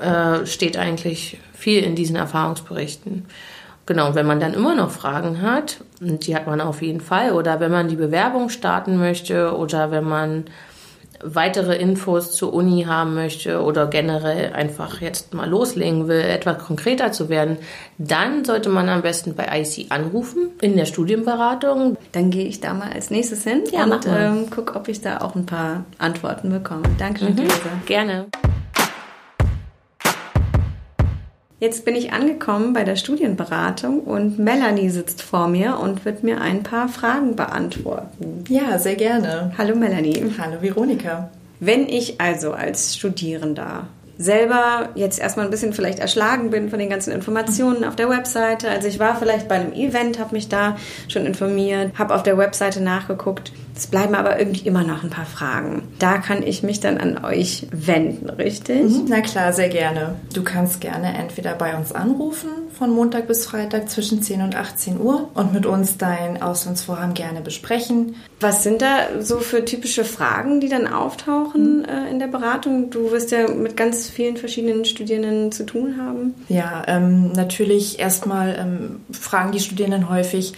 äh, 0.00 0.46
steht 0.46 0.76
eigentlich 0.78 1.38
viel 1.52 1.82
in 1.82 1.94
diesen 1.94 2.16
Erfahrungsberichten. 2.16 3.26
Genau, 3.84 4.14
wenn 4.14 4.26
man 4.26 4.40
dann 4.40 4.54
immer 4.54 4.74
noch 4.74 4.90
Fragen 4.90 5.42
hat, 5.42 5.82
und 6.00 6.26
die 6.26 6.36
hat 6.36 6.46
man 6.46 6.60
auf 6.60 6.82
jeden 6.82 7.00
Fall, 7.00 7.32
oder 7.32 7.60
wenn 7.60 7.72
man 7.72 7.88
die 7.88 7.96
Bewerbung 7.96 8.48
starten 8.48 8.96
möchte 8.96 9.56
oder 9.56 9.90
wenn 9.90 10.04
man 10.04 10.44
weitere 11.22 11.76
Infos 11.76 12.32
zur 12.32 12.52
Uni 12.52 12.84
haben 12.84 13.14
möchte 13.14 13.62
oder 13.62 13.86
generell 13.86 14.52
einfach 14.52 15.00
jetzt 15.00 15.34
mal 15.34 15.48
loslegen 15.48 16.08
will, 16.08 16.20
etwas 16.20 16.58
konkreter 16.58 17.12
zu 17.12 17.28
werden, 17.28 17.58
dann 17.98 18.44
sollte 18.44 18.68
man 18.68 18.88
am 18.88 19.02
besten 19.02 19.34
bei 19.34 19.46
IC 19.60 19.86
anrufen 19.90 20.50
in 20.60 20.76
der 20.76 20.86
Studienberatung. 20.86 21.96
Dann 22.12 22.30
gehe 22.30 22.46
ich 22.46 22.60
da 22.60 22.74
mal 22.74 22.92
als 22.92 23.10
nächstes 23.10 23.44
hin 23.44 23.62
ja, 23.72 23.84
und 23.84 24.06
ähm, 24.06 24.50
gucke, 24.50 24.76
ob 24.76 24.88
ich 24.88 25.00
da 25.00 25.20
auch 25.20 25.34
ein 25.34 25.46
paar 25.46 25.84
Antworten 25.98 26.50
bekomme. 26.50 26.82
Danke, 26.98 27.24
mhm. 27.24 27.36
Lisa. 27.36 27.70
Gerne. 27.86 28.26
Jetzt 31.62 31.84
bin 31.84 31.94
ich 31.94 32.12
angekommen 32.12 32.72
bei 32.72 32.82
der 32.82 32.96
Studienberatung 32.96 34.00
und 34.00 34.36
Melanie 34.36 34.90
sitzt 34.90 35.22
vor 35.22 35.46
mir 35.46 35.78
und 35.78 36.04
wird 36.04 36.24
mir 36.24 36.40
ein 36.40 36.64
paar 36.64 36.88
Fragen 36.88 37.36
beantworten. 37.36 38.42
Ja, 38.48 38.80
sehr 38.80 38.96
gerne. 38.96 39.52
Hallo 39.56 39.76
Melanie. 39.76 40.24
Hallo 40.38 40.60
Veronika. 40.60 41.30
Wenn 41.60 41.86
ich 41.86 42.20
also 42.20 42.50
als 42.50 42.96
Studierender 42.96 43.86
selber 44.18 44.88
jetzt 44.96 45.20
erstmal 45.20 45.44
ein 45.44 45.52
bisschen 45.52 45.72
vielleicht 45.72 46.00
erschlagen 46.00 46.50
bin 46.50 46.68
von 46.68 46.80
den 46.80 46.90
ganzen 46.90 47.12
Informationen 47.12 47.84
auf 47.84 47.94
der 47.94 48.10
Webseite. 48.10 48.68
Also 48.68 48.88
ich 48.88 48.98
war 48.98 49.16
vielleicht 49.16 49.46
bei 49.46 49.54
einem 49.54 49.72
Event, 49.72 50.18
habe 50.18 50.34
mich 50.34 50.48
da 50.48 50.76
schon 51.06 51.26
informiert, 51.26 51.96
habe 51.96 52.12
auf 52.12 52.24
der 52.24 52.38
Webseite 52.38 52.82
nachgeguckt. 52.82 53.52
Es 53.82 53.88
bleiben 53.88 54.14
aber 54.14 54.38
irgendwie 54.38 54.64
immer 54.64 54.84
noch 54.84 55.02
ein 55.02 55.10
paar 55.10 55.26
Fragen. 55.26 55.82
Da 55.98 56.18
kann 56.18 56.44
ich 56.44 56.62
mich 56.62 56.78
dann 56.78 56.98
an 56.98 57.24
euch 57.24 57.66
wenden, 57.72 58.30
richtig? 58.30 58.84
Mhm, 58.84 59.06
na 59.08 59.22
klar, 59.22 59.52
sehr 59.52 59.70
gerne. 59.70 60.14
Du 60.32 60.44
kannst 60.44 60.80
gerne 60.80 61.18
entweder 61.18 61.54
bei 61.54 61.76
uns 61.76 61.90
anrufen 61.90 62.48
von 62.78 62.90
Montag 62.90 63.26
bis 63.26 63.44
Freitag 63.44 63.90
zwischen 63.90 64.22
10 64.22 64.42
und 64.42 64.54
18 64.54 65.00
Uhr 65.00 65.30
und 65.34 65.52
mit 65.52 65.66
uns 65.66 65.98
dein 65.98 66.40
Auslandsvorhaben 66.40 67.14
gerne 67.14 67.40
besprechen. 67.40 68.14
Was 68.38 68.62
sind 68.62 68.82
da 68.82 69.20
so 69.20 69.38
für 69.38 69.64
typische 69.64 70.04
Fragen, 70.04 70.60
die 70.60 70.68
dann 70.68 70.86
auftauchen 70.86 71.78
mhm. 71.78 71.84
äh, 71.84 72.08
in 72.08 72.20
der 72.20 72.28
Beratung? 72.28 72.90
Du 72.90 73.10
wirst 73.10 73.32
ja 73.32 73.48
mit 73.48 73.76
ganz 73.76 74.08
vielen 74.08 74.36
verschiedenen 74.36 74.84
Studierenden 74.84 75.50
zu 75.50 75.66
tun 75.66 75.96
haben. 76.00 76.34
Ja, 76.48 76.84
ähm, 76.86 77.32
natürlich 77.32 77.98
erstmal 77.98 78.56
ähm, 78.60 79.00
fragen 79.10 79.50
die 79.50 79.60
Studierenden 79.60 80.08
häufig, 80.08 80.52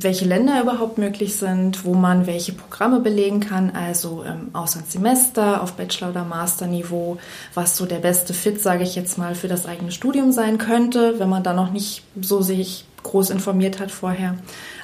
welche 0.00 0.24
Länder 0.24 0.60
überhaupt 0.60 0.98
möglich 0.98 1.36
sind, 1.36 1.84
wo 1.84 1.94
man 1.94 2.26
welche 2.26 2.52
Programme 2.52 3.00
belegen 3.00 3.40
kann, 3.40 3.70
also 3.74 4.22
im 4.22 4.54
Auslandssemester, 4.54 5.62
auf 5.62 5.74
Bachelor- 5.74 6.10
oder 6.10 6.24
Masterniveau, 6.24 7.18
was 7.54 7.76
so 7.76 7.86
der 7.86 7.98
beste 7.98 8.34
Fit, 8.34 8.60
sage 8.60 8.84
ich 8.84 8.94
jetzt 8.94 9.18
mal, 9.18 9.34
für 9.34 9.48
das 9.48 9.66
eigene 9.66 9.92
Studium 9.92 10.32
sein 10.32 10.58
könnte, 10.58 11.18
wenn 11.18 11.28
man 11.28 11.42
da 11.42 11.52
noch 11.52 11.70
nicht 11.70 12.02
so 12.20 12.42
sich 12.42 12.84
groß 13.02 13.30
informiert 13.30 13.80
hat 13.80 13.90
vorher. 13.90 14.36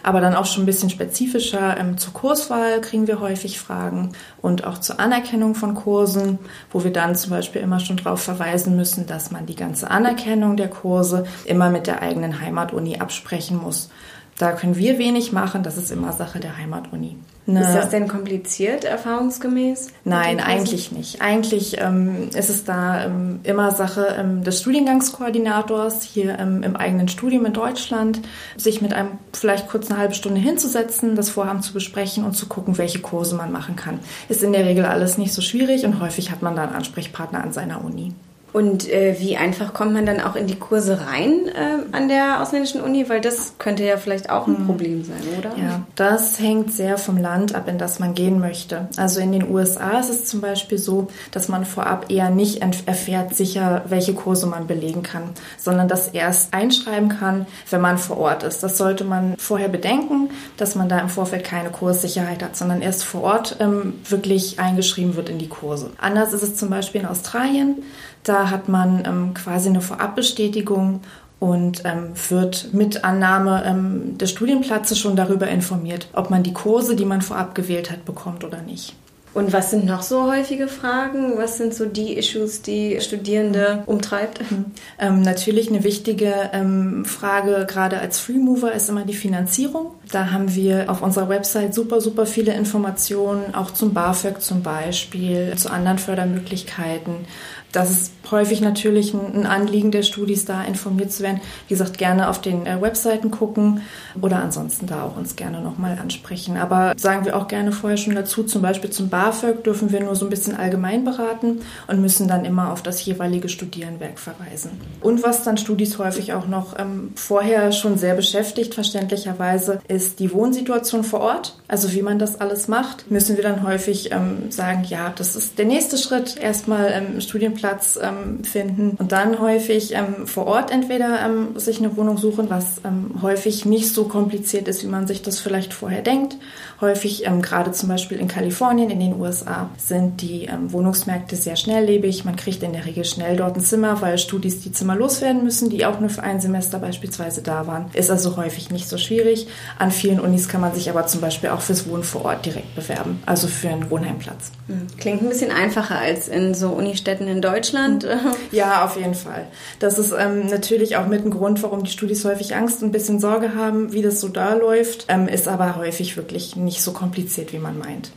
Aber 0.03 0.21
dann 0.21 0.35
auch 0.35 0.47
schon 0.47 0.63
ein 0.63 0.67
bisschen 0.67 0.91
spezifischer 0.91 1.77
ähm, 1.79 1.99
zur 1.99 2.13
Kurswahl 2.13 2.81
kriegen 2.81 3.07
wir 3.07 3.21
häufig 3.21 3.59
Fragen 3.59 4.13
und 4.41 4.65
auch 4.65 4.79
zur 4.79 5.01
Anerkennung 5.01 5.55
von 5.55 5.75
Kursen, 5.75 6.39
wo 6.71 6.85
wir 6.85 6.93
dann 6.93 7.17
zum 7.17 7.31
Beispiel 7.31 7.61
immer 7.61 7.81
schon 7.81 7.97
darauf 7.97 8.23
verweisen 8.23 8.77
müssen, 8.77 9.07
dass 9.07 9.31
man 9.31 9.47
die 9.47 9.57
ganze 9.57 9.91
Anerkennung 9.91 10.57
der 10.57 10.69
Kurse 10.69 11.25
immer 11.45 11.71
mit 11.71 11.87
der 11.87 12.03
eigenen 12.03 12.41
Heimatuni 12.41 12.99
absprechen 12.99 13.61
muss. 13.61 13.91
Da 14.39 14.53
können 14.53 14.77
wir 14.77 14.99
wenig 14.99 15.33
machen, 15.33 15.63
das 15.63 15.77
ist 15.77 15.93
immer 15.93 16.13
Sache 16.13 16.41
der 16.41 16.57
Heimatuni. 16.57 17.17
Ne. 17.47 17.61
Ist 17.61 17.75
das 17.75 17.91
denn 17.91 18.09
kompliziert, 18.09 18.85
erfahrungsgemäß? 18.85 19.89
Nein, 20.05 20.41
eigentlich 20.41 20.93
nicht. 20.93 21.21
Eigentlich 21.21 21.77
ähm, 21.79 22.31
ist 22.35 22.49
es 22.49 22.65
da 22.65 23.05
ähm, 23.05 23.41
immer 23.43 23.71
Sache 23.71 24.17
ähm, 24.19 24.43
des 24.43 24.61
Studiengangskoordinators 24.61 26.03
hier 26.03 26.39
ähm, 26.39 26.63
im 26.63 26.75
eigenen 26.75 27.09
Studium 27.09 27.45
in 27.45 27.53
Deutschland, 27.53 28.23
sich 28.57 28.81
mit 28.81 28.95
einem 28.95 29.11
vielleicht 29.35 29.69
kurz 29.69 29.91
eine 29.91 30.01
halbe 30.01 30.15
Stunde 30.15 30.41
hinzusetzen, 30.41 31.17
das 31.17 31.29
Vorhaben 31.29 31.61
zu 31.61 31.75
besprechen 31.75 32.25
und 32.25 32.33
zu 32.33 32.47
gucken, 32.47 32.79
welche 32.79 33.01
Kurse 33.01 33.37
man 33.37 33.53
machen 33.53 33.77
kann. 33.77 34.01
Ist 34.31 34.43
in 34.43 34.53
der 34.53 34.65
Regel 34.65 34.87
alles 34.87 35.19
nicht 35.19 35.35
so 35.35 35.43
schwierig 35.43 35.85
und 35.85 36.01
häufig 36.01 36.31
hat 36.31 36.41
man 36.41 36.57
da 36.57 36.63
einen 36.63 36.75
Ansprechpartner 36.75 37.45
an 37.45 37.53
seiner 37.53 37.85
Uni. 37.85 38.15
Und 38.55 38.89
äh, 38.89 39.17
wie 39.19 39.37
einfach 39.37 39.75
kommt 39.75 39.95
man 39.95 40.07
dann 40.07 40.21
auch 40.21 40.37
in 40.37 40.47
die 40.47 40.55
Kurse 40.55 41.01
rein 41.09 41.49
äh, 41.49 41.79
an 41.91 42.07
der 42.07 42.41
ausländischen 42.41 42.83
Uni? 42.83 43.09
Weil 43.09 43.21
das 43.21 43.55
könnte 43.59 43.83
ja 43.83 43.97
vielleicht 43.97 44.31
auch 44.31 44.47
ein 44.47 44.59
hm. 44.59 44.67
Problem 44.67 45.05
sein, 45.05 45.23
oder? 45.37 45.51
Ja, 45.57 45.81
das 45.97 46.39
hängt 46.39 46.73
sehr 46.73 46.97
vom 46.97 47.17
Land 47.17 47.53
ab, 47.53 47.67
in 47.67 47.79
das 47.79 47.99
man 47.99 48.15
gehen 48.15 48.39
möchte. 48.39 48.87
Also 48.97 49.19
in 49.19 49.33
den 49.33 49.51
USA 49.51 49.99
ist 49.99 50.09
es 50.09 50.27
zum 50.27 50.41
Beispiel 50.41 50.79
so, 50.79 51.09
dass 51.33 51.49
man 51.49 51.65
vorab 51.65 52.13
eher 52.13 52.31
nicht 52.31 52.63
erfährt 52.87 53.35
sicher, 53.35 53.83
welche 53.89 54.15
Kurse 54.15 54.47
man 54.47 54.69
belegen 54.69 55.03
kann, 55.03 55.31
sondern 55.59 55.89
das 55.89 56.07
erst 56.07 56.55
einschreiben 56.55 57.09
kann, 57.09 57.47
wenn 57.71 57.81
man 57.81 57.99
vor 57.99 58.19
Ort 58.19 58.45
ist. 58.45 58.63
Das 58.63 58.79
sollte 58.79 59.03
man 59.03 59.35
vorher 59.37 59.69
bedenken, 59.69 60.31
dass 60.59 60.77
man 60.77 60.89
da 60.89 61.01
im 61.01 61.09
Vorfeld 61.09 61.43
keine 61.43 61.71
Kurssicherheit 61.71 62.41
hat, 62.41 62.55
sondern 62.55 62.83
erst 62.83 63.03
vor 63.03 63.25
Ort 63.25 63.57
ähm, 63.59 63.95
wirklich 64.09 64.61
eingeschrieben 64.61 65.17
wird 65.17 65.29
in 65.29 65.39
die 65.39 65.49
Kurse. 65.49 65.91
Anders 66.01 66.33
ist 66.33 66.45
es 66.45 66.55
zum 66.55 66.71
Beispiel 66.71 67.01
in 67.01 67.09
Australien. 67.09 67.83
Da 68.25 68.51
hat 68.51 68.69
man 68.69 69.05
ähm, 69.07 69.35
quasi 69.35 69.69
eine 69.69 69.81
Vorabbestätigung 69.81 71.01
und 71.41 71.83
ähm, 71.85 72.15
wird 72.31 72.73
mit 72.73 73.05
Annahme 73.05 73.63
ähm, 73.67 74.17
des 74.17 74.31
Studienplatzes 74.31 74.99
schon 74.99 75.15
darüber 75.15 75.47
informiert, 75.49 76.09
ob 76.15 76.31
man 76.31 76.43
die 76.43 76.55
Kurse, 76.55 76.97
die 76.97 77.05
man 77.05 77.23
vorab 77.23 77.55
gewählt 77.55 77.91
hat, 77.91 78.05
bekommt 78.05 78.45
oder 78.45 78.63
nicht. 78.63 78.95
Und 79.35 79.53
was 79.53 79.73
sind 79.73 79.85
noch 79.85 80.03
so 80.03 80.31
häufige 80.31 80.69
Fragen? 80.69 81.37
Was 81.37 81.59
sind 81.59 81.75
so 81.75 81.87
die 81.87 82.17
Issues, 82.17 82.63
die 82.63 83.01
Studierende 83.01 83.83
umtreibt? 83.87 84.49
Mhm. 84.49 84.67
Ähm, 84.99 85.23
natürlich 85.23 85.69
eine 85.69 85.83
wichtige 85.83 86.33
ähm, 86.53 87.05
Frage, 87.05 87.67
gerade 87.69 87.99
als 87.99 88.21
Freemover, 88.21 88.73
ist 88.73 88.89
immer 88.89 89.05
die 89.05 89.13
Finanzierung. 89.13 89.91
Da 90.13 90.31
haben 90.31 90.55
wir 90.55 90.89
auf 90.89 91.03
unserer 91.03 91.29
Website 91.29 91.75
super, 91.75 92.01
super 92.01 92.27
viele 92.27 92.55
Informationen, 92.55 93.57
auch 93.57 93.73
zum 93.73 93.93
BAföG 93.93 94.41
zum 94.41 94.63
Beispiel, 94.63 95.55
zu 95.57 95.69
anderen 95.69 95.99
Fördermöglichkeiten 95.99 97.27
das 97.75 97.91
ist 97.91 98.13
häufig 98.31 98.61
natürlich 98.61 99.15
ein 99.15 99.47
Anliegen 99.47 99.91
der 99.91 100.03
Studis, 100.03 100.45
da 100.45 100.63
informiert 100.63 101.13
zu 101.13 101.23
werden. 101.23 101.41
Wie 101.69 101.75
gesagt, 101.75 101.99
gerne 101.99 102.29
auf 102.29 102.41
den 102.41 102.67
äh, 102.67 102.81
Webseiten 102.81 103.31
gucken 103.31 103.83
oder 104.21 104.39
ansonsten 104.39 104.87
da 104.87 105.05
auch 105.05 105.17
uns 105.17 105.37
gerne 105.37 105.61
nochmal 105.61 105.99
ansprechen. 105.99 106.57
Aber 106.57 106.95
sagen 106.97 107.25
wir 107.25 107.37
auch 107.37 107.49
gerne 107.49 107.73
vorher 107.73 107.97
schon 107.97 108.15
dazu, 108.15 108.45
zum 108.45 108.63
Beispiel 108.63 108.91
zum 108.91 109.09
BAföG 109.09 109.65
dürfen 109.65 109.93
wir 109.93 110.01
nur 110.01 110.15
so 110.15 110.27
ein 110.27 110.31
bisschen 110.31 110.57
allgemein 110.57 111.05
beraten 111.05 111.61
und 111.87 112.01
müssen 112.01 112.29
dann 112.29 112.45
immer 112.45 112.73
auf 112.73 112.83
das 112.83 113.05
jeweilige 113.05 113.49
Studierenwerk 113.49 114.19
verweisen. 114.19 114.71
Und 115.01 115.23
was 115.23 115.43
dann 115.43 115.57
Studis 115.57 115.99
häufig 115.99 116.33
auch 116.33 116.47
noch 116.47 116.79
ähm, 116.79 117.13
vorher 117.17 117.73
schon 117.73 117.99
sehr 117.99 118.15
beschäftigt, 118.15 118.75
verständlicherweise, 118.75 119.81
ist 119.89 120.21
die 120.21 120.33
Wohnsituation 120.33 121.05
vor 121.05 121.21
Ort. 121.21 121.59
Also 121.69 121.93
wie 121.93 122.03
man 122.03 122.19
das 122.19 122.41
alles 122.41 122.69
macht, 122.69 123.11
müssen 123.11 123.37
wir 123.37 123.43
dann 123.43 123.67
häufig 123.67 124.13
ähm, 124.13 124.51
sagen, 124.51 124.85
ja, 124.89 125.13
das 125.17 125.37
ist 125.37 125.59
der 125.59 125.67
nächste 125.67 125.99
Schritt, 125.99 126.37
erstmal 126.37 126.91
ähm, 126.93 127.21
Studienplan 127.21 127.64
Platz 127.65 127.99
ähm, 127.99 128.45
finden 128.45 128.91
und 128.99 129.11
dann 129.13 129.41
häufig 129.41 129.95
ähm, 129.95 130.27
vor 130.27 130.47
Ort 130.47 130.71
entweder 130.71 131.25
ähm, 131.25 131.59
sich 131.59 131.79
eine 131.79 131.97
Wohnung 131.97 132.19
suchen, 132.19 132.51
was 132.51 132.83
ähm, 132.85 133.23
häufig 133.23 133.65
nicht 133.65 133.91
so 133.95 134.05
kompliziert 134.05 134.69
ist, 134.69 134.83
wie 134.83 134.87
man 134.87 135.07
sich 135.07 135.23
das 135.23 135.41
vielleicht 135.41 135.73
vorher 135.73 136.03
denkt. 136.03 136.37
Häufig, 136.83 137.25
ähm, 137.25 137.41
gerade 137.41 137.73
zum 137.73 137.89
Beispiel 137.89 138.19
in 138.19 138.29
Kalifornien, 138.29 138.91
in 138.91 139.01
den 139.01 139.19
USA, 139.19 139.71
sind 139.79 140.21
die 140.21 140.45
ähm, 140.45 140.73
Wohnungsmärkte 140.73 141.37
sehr 141.37 141.57
schnelllebig. 141.57 142.27
Man 142.27 142.37
kriegt 142.37 142.63
in 142.63 142.75
der 142.75 142.85
Regel 142.85 143.07
schnell 143.07 143.37
dort 143.37 143.57
ein 143.57 143.63
Zimmer, 143.63 144.03
weil 144.03 144.19
Studis 144.19 144.61
die 144.61 144.73
Zimmer 144.73 144.95
loswerden 144.95 145.43
müssen, 145.43 145.71
die 145.71 145.87
auch 145.87 146.01
nur 146.01 146.11
für 146.11 146.23
ein 146.23 146.43
Semester 146.43 146.79
beispielsweise 146.79 147.41
da 147.41 147.67
waren. 147.67 147.87
Ist 147.95 148.11
also 148.11 148.37
häufig 148.37 148.71
nicht 148.73 148.91
so 148.91 148.99
schwierig. 148.99 149.47
An 149.79 149.91
vielen 149.91 150.21
Unis 150.21 150.49
kann 150.49 150.61
man 150.61 150.75
sich 150.75 150.91
aber 150.91 151.07
zum 151.07 151.23
Beispiel 151.23 151.49
auch 151.49 151.63
fürs 151.63 151.89
Wohnen 151.89 152.05
vor 152.05 152.27
Ort 152.27 152.45
direkt 152.45 152.75
bewerben, 152.75 153.23
also 153.25 153.47
für 153.47 153.71
einen 153.71 153.89
Wohnheimplatz. 153.91 154.53
Hm, 154.67 154.87
klingt 154.99 155.23
ein 155.23 155.31
bisschen 155.31 155.51
einfacher 155.51 155.99
als 155.99 156.29
in 156.29 156.53
so 156.53 156.69
Unistädten 156.69 157.27
in 157.27 157.41
Deutschland. 157.41 157.54
Deutschland. 157.55 158.07
Ja, 158.53 158.85
auf 158.85 158.97
jeden 158.97 159.15
Fall. 159.15 159.47
Das 159.79 159.99
ist 159.99 160.13
ähm, 160.17 160.47
natürlich 160.47 160.97
auch 160.97 161.07
mit 161.07 161.25
ein 161.25 161.31
Grund, 161.31 161.63
warum 161.63 161.83
die 161.85 161.91
Studis 161.91 162.25
häufig 162.25 162.55
Angst 162.55 162.83
und 162.83 162.89
ein 162.89 162.93
bisschen 162.93 163.19
Sorge 163.19 163.55
haben, 163.55 163.93
wie 163.93 164.03
das 164.03 164.21
so 164.21 164.29
da 164.29 164.55
läuft, 164.55 165.07
ähm, 165.09 165.29
ist 165.29 165.49
aber 165.49 165.77
häufig 165.77 166.17
wirklich 166.17 166.57
nicht 166.57 166.83
so 166.83 166.93
kompliziert, 166.93 167.53
wie 167.53 167.59
man 167.59 167.79
meint. 167.79 168.11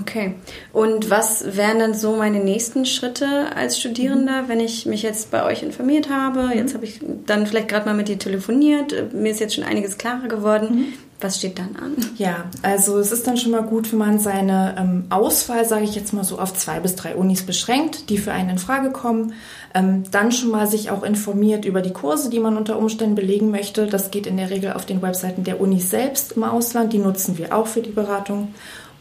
Okay. 0.00 0.34
Und 0.72 1.10
was 1.10 1.56
wären 1.56 1.78
dann 1.78 1.94
so 1.94 2.16
meine 2.16 2.40
nächsten 2.40 2.84
Schritte 2.84 3.54
als 3.54 3.78
Studierender, 3.78 4.42
mhm. 4.42 4.48
wenn 4.48 4.60
ich 4.60 4.86
mich 4.86 5.02
jetzt 5.02 5.30
bei 5.30 5.44
euch 5.44 5.62
informiert 5.62 6.10
habe? 6.10 6.42
Mhm. 6.42 6.52
Jetzt 6.52 6.74
habe 6.74 6.84
ich 6.84 7.00
dann 7.26 7.46
vielleicht 7.46 7.68
gerade 7.68 7.86
mal 7.86 7.94
mit 7.94 8.08
dir 8.08 8.18
telefoniert. 8.18 9.12
Mir 9.12 9.32
ist 9.32 9.40
jetzt 9.40 9.54
schon 9.54 9.64
einiges 9.64 9.98
klarer 9.98 10.28
geworden. 10.28 10.68
Mhm. 10.70 10.92
Was 11.20 11.38
steht 11.38 11.58
dann 11.58 11.74
an? 11.74 11.96
Ja, 12.16 12.44
also 12.62 12.98
es 12.98 13.10
ist 13.10 13.26
dann 13.26 13.36
schon 13.36 13.50
mal 13.50 13.64
gut, 13.64 13.90
wenn 13.90 13.98
man 13.98 14.20
seine 14.20 14.76
ähm, 14.78 15.06
Auswahl, 15.10 15.64
sage 15.64 15.82
ich 15.82 15.96
jetzt 15.96 16.12
mal 16.12 16.22
so, 16.22 16.38
auf 16.38 16.54
zwei 16.54 16.78
bis 16.78 16.94
drei 16.94 17.16
Unis 17.16 17.42
beschränkt, 17.42 18.08
die 18.08 18.18
für 18.18 18.30
einen 18.30 18.50
in 18.50 18.58
Frage 18.58 18.90
kommen. 18.90 19.32
Ähm, 19.74 20.04
dann 20.12 20.30
schon 20.30 20.50
mal 20.50 20.68
sich 20.68 20.90
auch 20.90 21.02
informiert 21.02 21.64
über 21.64 21.82
die 21.82 21.92
Kurse, 21.92 22.30
die 22.30 22.38
man 22.38 22.56
unter 22.56 22.78
Umständen 22.78 23.16
belegen 23.16 23.50
möchte. 23.50 23.86
Das 23.86 24.12
geht 24.12 24.28
in 24.28 24.36
der 24.36 24.50
Regel 24.50 24.74
auf 24.74 24.86
den 24.86 25.02
Webseiten 25.02 25.42
der 25.42 25.60
Unis 25.60 25.90
selbst 25.90 26.32
im 26.32 26.44
Ausland. 26.44 26.92
Die 26.92 26.98
nutzen 26.98 27.36
wir 27.36 27.52
auch 27.52 27.66
für 27.66 27.80
die 27.80 27.90
Beratung. 27.90 28.54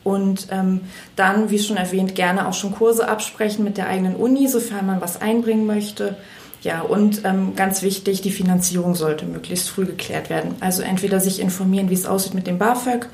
Und 0.03 0.47
ähm, 0.51 0.81
dann, 1.15 1.51
wie 1.51 1.59
schon 1.59 1.77
erwähnt, 1.77 2.15
gerne 2.15 2.47
auch 2.47 2.53
schon 2.53 2.71
Kurse 2.71 3.07
absprechen 3.07 3.63
mit 3.63 3.77
der 3.77 3.89
eigenen 3.89 4.15
Uni, 4.15 4.47
sofern 4.47 4.87
man 4.87 5.01
was 5.01 5.21
einbringen 5.21 5.67
möchte. 5.67 6.15
Ja, 6.63 6.81
und 6.81 7.23
ähm, 7.23 7.55
ganz 7.55 7.81
wichtig, 7.81 8.21
die 8.21 8.31
Finanzierung 8.31 8.95
sollte 8.95 9.25
möglichst 9.25 9.69
früh 9.69 9.85
geklärt 9.85 10.29
werden. 10.29 10.55
Also 10.59 10.81
entweder 10.81 11.19
sich 11.19 11.39
informieren, 11.39 11.89
wie 11.89 11.93
es 11.93 12.05
aussieht 12.05 12.33
mit 12.33 12.47
dem 12.47 12.57
BAföG 12.57 13.07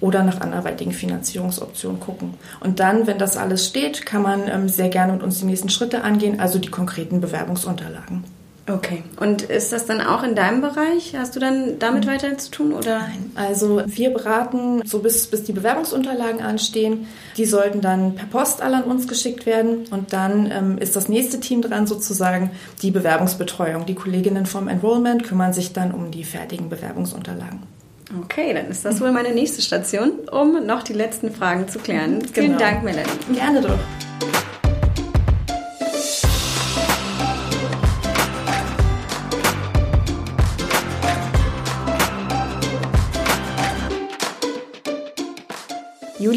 oder 0.00 0.22
nach 0.22 0.40
anderweitigen 0.40 0.92
Finanzierungsoptionen 0.92 2.00
gucken. 2.00 2.34
Und 2.60 2.80
dann, 2.80 3.06
wenn 3.06 3.18
das 3.18 3.36
alles 3.36 3.66
steht, 3.66 4.06
kann 4.06 4.22
man 4.22 4.48
ähm, 4.48 4.68
sehr 4.68 4.88
gerne 4.88 5.12
mit 5.12 5.22
uns 5.22 5.38
die 5.38 5.46
nächsten 5.46 5.70
Schritte 5.70 6.02
angehen, 6.02 6.40
also 6.40 6.58
die 6.58 6.70
konkreten 6.70 7.20
Bewerbungsunterlagen. 7.20 8.24
Okay. 8.68 9.02
Und 9.18 9.42
ist 9.42 9.72
das 9.72 9.86
dann 9.86 10.00
auch 10.00 10.22
in 10.22 10.34
deinem 10.34 10.60
Bereich? 10.60 11.14
Hast 11.16 11.34
du 11.36 11.40
dann 11.40 11.78
damit 11.78 12.04
mhm. 12.04 12.10
weiter 12.10 12.38
zu 12.38 12.50
tun? 12.50 12.72
Oder? 12.72 12.98
Nein. 12.98 13.30
Also 13.34 13.82
wir 13.86 14.10
beraten, 14.10 14.82
so 14.84 14.98
bis, 14.98 15.26
bis 15.26 15.44
die 15.44 15.52
Bewerbungsunterlagen 15.52 16.40
anstehen. 16.40 17.06
Die 17.36 17.46
sollten 17.46 17.80
dann 17.80 18.14
per 18.14 18.26
Post 18.26 18.60
alle 18.62 18.76
an 18.76 18.84
uns 18.84 19.08
geschickt 19.08 19.46
werden. 19.46 19.86
Und 19.90 20.12
dann 20.12 20.50
ähm, 20.50 20.78
ist 20.78 20.96
das 20.96 21.08
nächste 21.08 21.40
Team 21.40 21.62
dran, 21.62 21.86
sozusagen 21.86 22.50
die 22.82 22.90
Bewerbungsbetreuung. 22.90 23.86
Die 23.86 23.94
Kolleginnen 23.94 24.46
vom 24.46 24.68
Enrollment 24.68 25.24
kümmern 25.24 25.52
sich 25.52 25.72
dann 25.72 25.92
um 25.92 26.10
die 26.10 26.24
fertigen 26.24 26.68
Bewerbungsunterlagen. 26.68 27.62
Okay, 28.22 28.54
dann 28.54 28.68
ist 28.68 28.84
das 28.84 29.00
wohl 29.00 29.12
meine 29.12 29.34
nächste 29.34 29.60
Station, 29.60 30.12
um 30.30 30.64
noch 30.66 30.82
die 30.82 30.94
letzten 30.94 31.30
Fragen 31.30 31.68
zu 31.68 31.78
klären. 31.78 32.22
Vielen 32.32 32.46
genau. 32.46 32.58
Dank, 32.58 32.82
Melanie. 32.82 33.10
Gerne 33.34 33.60
doch. 33.60 33.78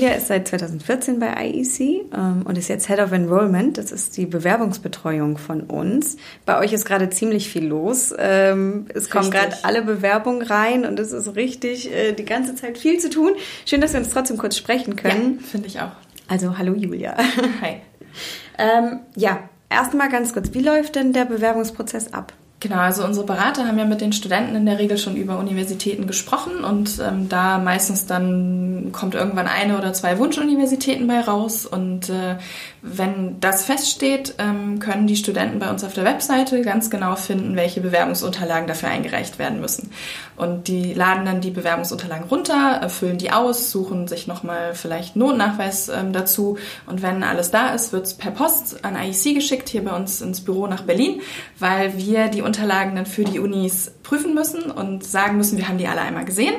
Julia 0.01 0.15
ist 0.15 0.27
seit 0.29 0.47
2014 0.47 1.19
bei 1.19 1.27
IEC 1.27 2.11
ähm, 2.11 2.41
und 2.43 2.57
ist 2.57 2.69
jetzt 2.69 2.87
Head 2.87 2.99
of 2.99 3.11
Enrollment. 3.11 3.77
Das 3.77 3.91
ist 3.91 4.17
die 4.17 4.25
Bewerbungsbetreuung 4.25 5.37
von 5.37 5.61
uns. 5.61 6.17
Bei 6.43 6.57
euch 6.57 6.73
ist 6.73 6.85
gerade 6.85 7.11
ziemlich 7.11 7.49
viel 7.49 7.67
los. 7.67 8.11
Ähm, 8.17 8.87
es 8.89 8.95
richtig. 8.95 9.11
kommen 9.11 9.29
gerade 9.29 9.55
alle 9.61 9.83
Bewerbungen 9.83 10.41
rein 10.41 10.85
und 10.85 10.99
es 10.99 11.11
ist 11.11 11.35
richtig 11.35 11.93
äh, 11.93 12.13
die 12.13 12.25
ganze 12.25 12.55
Zeit 12.55 12.79
viel 12.79 12.97
zu 12.97 13.11
tun. 13.11 13.33
Schön, 13.67 13.79
dass 13.79 13.93
wir 13.93 13.99
uns 13.99 14.09
trotzdem 14.09 14.37
kurz 14.37 14.57
sprechen 14.57 14.95
können. 14.95 15.37
Ja, 15.39 15.47
finde 15.47 15.67
ich 15.67 15.79
auch. 15.79 15.91
Also 16.27 16.57
hallo 16.57 16.73
Julia. 16.73 17.15
Hi. 17.61 17.81
ähm, 18.57 19.01
ja, 19.15 19.37
erstmal 19.69 20.09
ganz 20.09 20.33
kurz. 20.33 20.51
Wie 20.55 20.63
läuft 20.63 20.95
denn 20.95 21.13
der 21.13 21.25
Bewerbungsprozess 21.25 22.11
ab? 22.11 22.33
Genau, 22.61 22.77
also 22.77 23.03
unsere 23.03 23.25
Berater 23.25 23.65
haben 23.65 23.79
ja 23.79 23.85
mit 23.85 24.01
den 24.01 24.13
Studenten 24.13 24.55
in 24.55 24.67
der 24.67 24.77
Regel 24.77 24.99
schon 24.99 25.15
über 25.15 25.39
Universitäten 25.39 26.05
gesprochen 26.05 26.63
und 26.63 26.99
ähm, 26.99 27.27
da 27.27 27.57
meistens 27.57 28.05
dann 28.05 28.91
kommt 28.91 29.15
irgendwann 29.15 29.47
eine 29.47 29.79
oder 29.79 29.93
zwei 29.93 30.19
Wunschuniversitäten 30.19 31.07
bei 31.07 31.21
raus 31.21 31.65
und 31.65 32.09
äh, 32.09 32.35
wenn 32.83 33.39
das 33.39 33.65
feststeht, 33.65 34.35
ähm, 34.37 34.77
können 34.77 35.07
die 35.07 35.15
Studenten 35.15 35.57
bei 35.57 35.71
uns 35.71 35.83
auf 35.83 35.95
der 35.95 36.03
Webseite 36.03 36.61
ganz 36.61 36.91
genau 36.91 37.15
finden, 37.15 37.55
welche 37.55 37.81
Bewerbungsunterlagen 37.81 38.67
dafür 38.67 38.89
eingereicht 38.89 39.39
werden 39.39 39.59
müssen. 39.59 39.91
Und 40.35 40.67
die 40.67 40.93
laden 40.93 41.25
dann 41.25 41.41
die 41.41 41.51
Bewerbungsunterlagen 41.51 42.27
runter, 42.27 42.89
füllen 42.89 43.19
die 43.19 43.31
aus, 43.31 43.71
suchen 43.71 44.07
sich 44.07 44.25
nochmal 44.25 44.73
vielleicht 44.73 45.15
Notnachweis 45.15 45.89
ähm, 45.89 46.13
dazu. 46.13 46.57
Und 46.87 47.03
wenn 47.03 47.23
alles 47.23 47.51
da 47.51 47.73
ist, 47.73 47.93
wird 47.93 48.07
es 48.07 48.15
per 48.15 48.31
Post 48.31 48.83
an 48.83 48.95
IEC 48.95 49.35
geschickt, 49.35 49.69
hier 49.69 49.83
bei 49.83 49.95
uns 49.95 50.21
ins 50.21 50.41
Büro 50.41 50.65
nach 50.65 50.81
Berlin, 50.81 51.21
weil 51.59 51.97
wir 51.97 52.29
die 52.29 52.41
Unterlagen 52.51 52.95
dann 52.97 53.05
für 53.05 53.23
die 53.23 53.39
Unis 53.39 53.93
prüfen 54.03 54.33
müssen 54.33 54.69
und 54.71 55.05
sagen 55.05 55.37
müssen, 55.37 55.57
wir 55.57 55.69
haben 55.69 55.77
die 55.77 55.87
alle 55.87 56.01
einmal 56.01 56.25
gesehen 56.25 56.53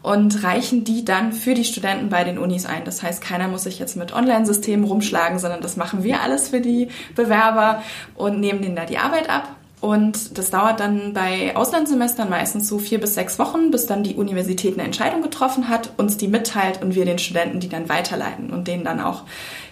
und 0.00 0.44
reichen 0.44 0.84
die 0.84 1.04
dann 1.04 1.32
für 1.32 1.54
die 1.54 1.64
Studenten 1.64 2.08
bei 2.08 2.22
den 2.22 2.38
Unis 2.38 2.66
ein. 2.66 2.84
Das 2.84 3.02
heißt, 3.02 3.20
keiner 3.20 3.48
muss 3.48 3.64
sich 3.64 3.80
jetzt 3.80 3.96
mit 3.96 4.14
Online-Systemen 4.14 4.84
rumschlagen, 4.84 5.40
sondern 5.40 5.60
das 5.60 5.76
machen 5.76 6.04
wir 6.04 6.20
alles 6.20 6.50
für 6.50 6.60
die 6.60 6.86
Bewerber 7.16 7.82
und 8.14 8.38
nehmen 8.38 8.62
denen 8.62 8.76
da 8.76 8.84
die 8.84 8.98
Arbeit 8.98 9.28
ab. 9.28 9.56
Und 9.80 10.38
das 10.38 10.50
dauert 10.50 10.78
dann 10.78 11.14
bei 11.14 11.56
Auslandssemestern 11.56 12.30
meistens 12.30 12.68
so 12.68 12.78
vier 12.78 13.00
bis 13.00 13.14
sechs 13.14 13.38
Wochen, 13.40 13.72
bis 13.72 13.86
dann 13.86 14.04
die 14.04 14.14
Universität 14.14 14.74
eine 14.74 14.84
Entscheidung 14.84 15.20
getroffen 15.20 15.68
hat, 15.68 15.90
uns 15.96 16.16
die 16.16 16.28
mitteilt 16.28 16.80
und 16.80 16.94
wir 16.94 17.04
den 17.04 17.18
Studenten 17.18 17.58
die 17.58 17.68
dann 17.68 17.88
weiterleiten 17.88 18.50
und 18.50 18.68
denen 18.68 18.84
dann 18.84 19.00
auch 19.00 19.24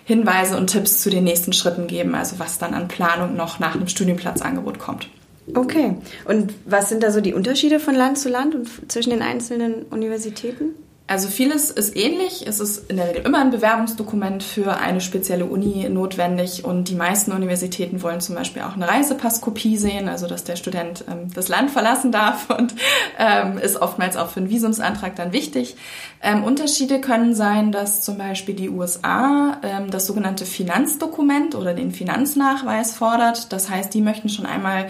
Hinweise 0.04 0.57
und 0.57 0.66
Tipps 0.66 1.00
zu 1.00 1.09
den 1.09 1.25
nächsten 1.25 1.52
Schritten 1.52 1.87
geben, 1.87 2.14
also 2.14 2.40
was 2.40 2.59
dann 2.59 2.75
an 2.75 2.88
Planung 2.88 3.37
noch 3.37 3.61
nach 3.61 3.75
einem 3.75 3.88
Studienplatzangebot 3.88 4.78
kommt. 4.78 5.09
Okay. 5.54 5.96
Und 6.25 6.54
was 6.64 6.88
sind 6.88 7.02
da 7.02 7.11
so 7.11 7.20
die 7.20 7.34
Unterschiede 7.34 7.80
von 7.80 7.94
Land 7.94 8.18
zu 8.18 8.28
Land 8.28 8.54
und 8.54 8.90
zwischen 8.90 9.11
den 9.11 9.22
einzelnen 9.22 9.82
Universitäten? 9.90 10.75
Also 11.08 11.28
vieles 11.28 11.70
ist 11.70 11.94
ähnlich. 11.94 12.46
Es 12.46 12.58
ist 12.58 12.90
in 12.90 12.96
der 12.96 13.08
Regel 13.08 13.26
immer 13.26 13.40
ein 13.40 13.50
Bewerbungsdokument 13.50 14.42
für 14.42 14.78
eine 14.78 15.02
spezielle 15.02 15.44
Uni 15.44 15.87
notwendig 15.90 16.64
und 16.64 16.88
die 16.88 16.94
meisten 16.94 17.32
Universitäten 17.32 18.02
wollen 18.02 18.20
zum 18.20 18.37
Beispiel 18.37 18.62
auch 18.62 18.76
eine 18.76 18.88
Reisepasskopie 18.88 19.76
sehen, 19.76 20.08
also 20.08 20.26
dass 20.26 20.44
der 20.44 20.56
Student 20.56 21.04
ähm, 21.11 21.30
das 21.34 21.49
Land 21.49 21.70
verlassen 21.70 22.12
darf 22.12 22.49
und 22.58 22.75
ähm, 23.18 23.58
ist 23.58 23.76
oftmals 23.76 24.16
auch 24.16 24.30
für 24.30 24.40
einen 24.40 24.49
Visumsantrag 24.49 25.14
dann 25.16 25.32
wichtig. 25.32 25.76
Ähm, 26.22 26.44
Unterschiede 26.44 27.00
können 27.00 27.34
sein, 27.34 27.72
dass 27.72 28.00
zum 28.00 28.16
Beispiel 28.16 28.54
die 28.54 28.70
USA 28.70 29.58
ähm, 29.62 29.90
das 29.90 30.06
sogenannte 30.06 30.46
Finanzdokument 30.46 31.57
oder 31.57 31.74
den 31.74 31.90
Finanznachweis 31.90 32.94
fordert. 32.94 33.52
Das 33.52 33.68
heißt, 33.68 33.92
die 33.92 34.00
möchten 34.00 34.28
schon 34.28 34.46
einmal 34.46 34.87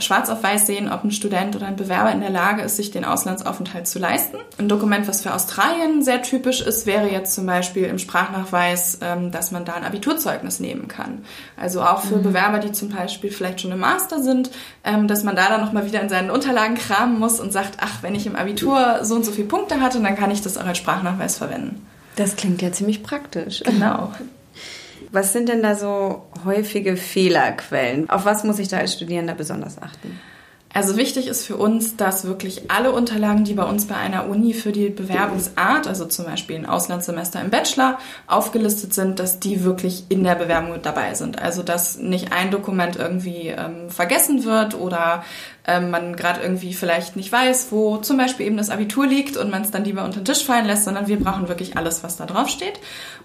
schwarz 0.00 0.28
auf 0.30 0.42
weiß 0.42 0.66
sehen, 0.66 0.90
ob 0.90 1.04
ein 1.04 1.10
Student 1.10 1.56
oder 1.56 1.66
ein 1.66 1.76
Bewerber 1.76 2.12
in 2.12 2.20
der 2.20 2.30
Lage 2.30 2.62
ist, 2.62 2.76
sich 2.76 2.90
den 2.90 3.04
Auslandsaufenthalt 3.04 3.86
zu 3.86 3.98
leisten. 3.98 4.38
Ein 4.58 4.68
Dokument, 4.68 5.06
was 5.08 5.22
für 5.22 5.34
Australien 5.34 6.02
sehr 6.02 6.22
typisch 6.22 6.60
ist, 6.60 6.86
wäre 6.86 7.10
jetzt 7.10 7.34
zum 7.34 7.46
Beispiel 7.46 7.84
im 7.84 7.98
Sprachnachweis, 7.98 8.98
ähm, 9.02 9.30
dass 9.30 9.50
man 9.50 9.64
da 9.64 9.74
ein 9.74 9.84
Abiturzeugnis 9.84 10.60
nehmen 10.60 10.88
kann. 10.88 11.24
Also 11.56 11.82
auch 11.82 12.02
für 12.02 12.16
mhm. 12.16 12.22
Bewerber, 12.22 12.58
die 12.58 12.72
zum 12.72 12.90
Beispiel 12.90 13.30
vielleicht 13.30 13.60
schon 13.60 13.72
im 13.72 13.80
Master 13.80 14.22
sind, 14.22 14.50
ähm, 14.84 15.08
dass 15.08 15.22
man 15.22 15.36
da 15.36 15.48
dann 15.48 15.60
nochmal 15.60 15.86
wieder 15.86 16.00
in 16.00 16.08
seinen 16.08 16.30
Unterlagen 16.30 16.76
kramen 16.76 17.18
muss 17.18 17.40
und 17.40 17.52
sagt, 17.52 17.78
ach, 17.80 18.02
wenn 18.02 18.14
ich 18.14 18.26
im 18.26 18.36
Abitur 18.36 19.00
so 19.02 19.14
und 19.14 19.24
so 19.24 19.32
viele 19.32 19.48
Punkte 19.48 19.80
hatte, 19.80 20.00
dann 20.00 20.16
kann 20.16 20.30
ich 20.30 20.42
das 20.42 20.56
auch 20.56 20.66
als 20.66 20.78
Sprachnachweis 20.78 21.38
verwenden. 21.38 21.86
Das 22.16 22.36
klingt 22.36 22.62
ja 22.62 22.70
ziemlich 22.70 23.02
praktisch. 23.02 23.62
Genau. 23.64 24.12
Was 25.14 25.32
sind 25.32 25.48
denn 25.48 25.62
da 25.62 25.76
so 25.76 26.24
häufige 26.44 26.96
Fehlerquellen? 26.96 28.10
Auf 28.10 28.24
was 28.24 28.42
muss 28.42 28.58
ich 28.58 28.66
da 28.66 28.78
als 28.78 28.94
Studierender 28.94 29.34
besonders 29.34 29.80
achten? 29.80 30.18
Also 30.72 30.96
wichtig 30.96 31.28
ist 31.28 31.46
für 31.46 31.56
uns, 31.56 31.94
dass 31.94 32.24
wirklich 32.24 32.68
alle 32.68 32.90
Unterlagen, 32.90 33.44
die 33.44 33.54
bei 33.54 33.62
uns 33.62 33.86
bei 33.86 33.94
einer 33.94 34.28
Uni 34.28 34.52
für 34.54 34.72
die 34.72 34.88
Bewerbungsart, 34.88 35.86
also 35.86 36.04
zum 36.06 36.24
Beispiel 36.24 36.56
ein 36.56 36.66
Auslandssemester 36.66 37.40
im 37.40 37.50
Bachelor, 37.50 38.00
aufgelistet 38.26 38.92
sind, 38.92 39.20
dass 39.20 39.38
die 39.38 39.62
wirklich 39.62 40.06
in 40.08 40.24
der 40.24 40.34
Bewerbung 40.34 40.82
dabei 40.82 41.14
sind. 41.14 41.40
Also 41.40 41.62
dass 41.62 41.98
nicht 41.98 42.32
ein 42.32 42.50
Dokument 42.50 42.96
irgendwie 42.96 43.54
ähm, 43.56 43.88
vergessen 43.88 44.44
wird 44.44 44.74
oder 44.74 45.22
ähm, 45.66 45.90
man 45.90 46.16
gerade 46.16 46.42
irgendwie 46.42 46.74
vielleicht 46.74 47.16
nicht 47.16 47.32
weiß, 47.32 47.68
wo 47.70 47.96
zum 47.98 48.16
Beispiel 48.16 48.46
eben 48.46 48.56
das 48.56 48.70
Abitur 48.70 49.06
liegt 49.06 49.36
und 49.36 49.50
man 49.50 49.62
es 49.62 49.70
dann 49.70 49.84
lieber 49.84 50.04
unter 50.04 50.20
den 50.20 50.24
Tisch 50.24 50.44
fallen 50.44 50.66
lässt, 50.66 50.84
sondern 50.84 51.06
wir 51.06 51.18
brauchen 51.18 51.48
wirklich 51.48 51.76
alles, 51.76 52.04
was 52.04 52.16
da 52.16 52.26
drauf 52.26 52.48
steht. 52.48 52.80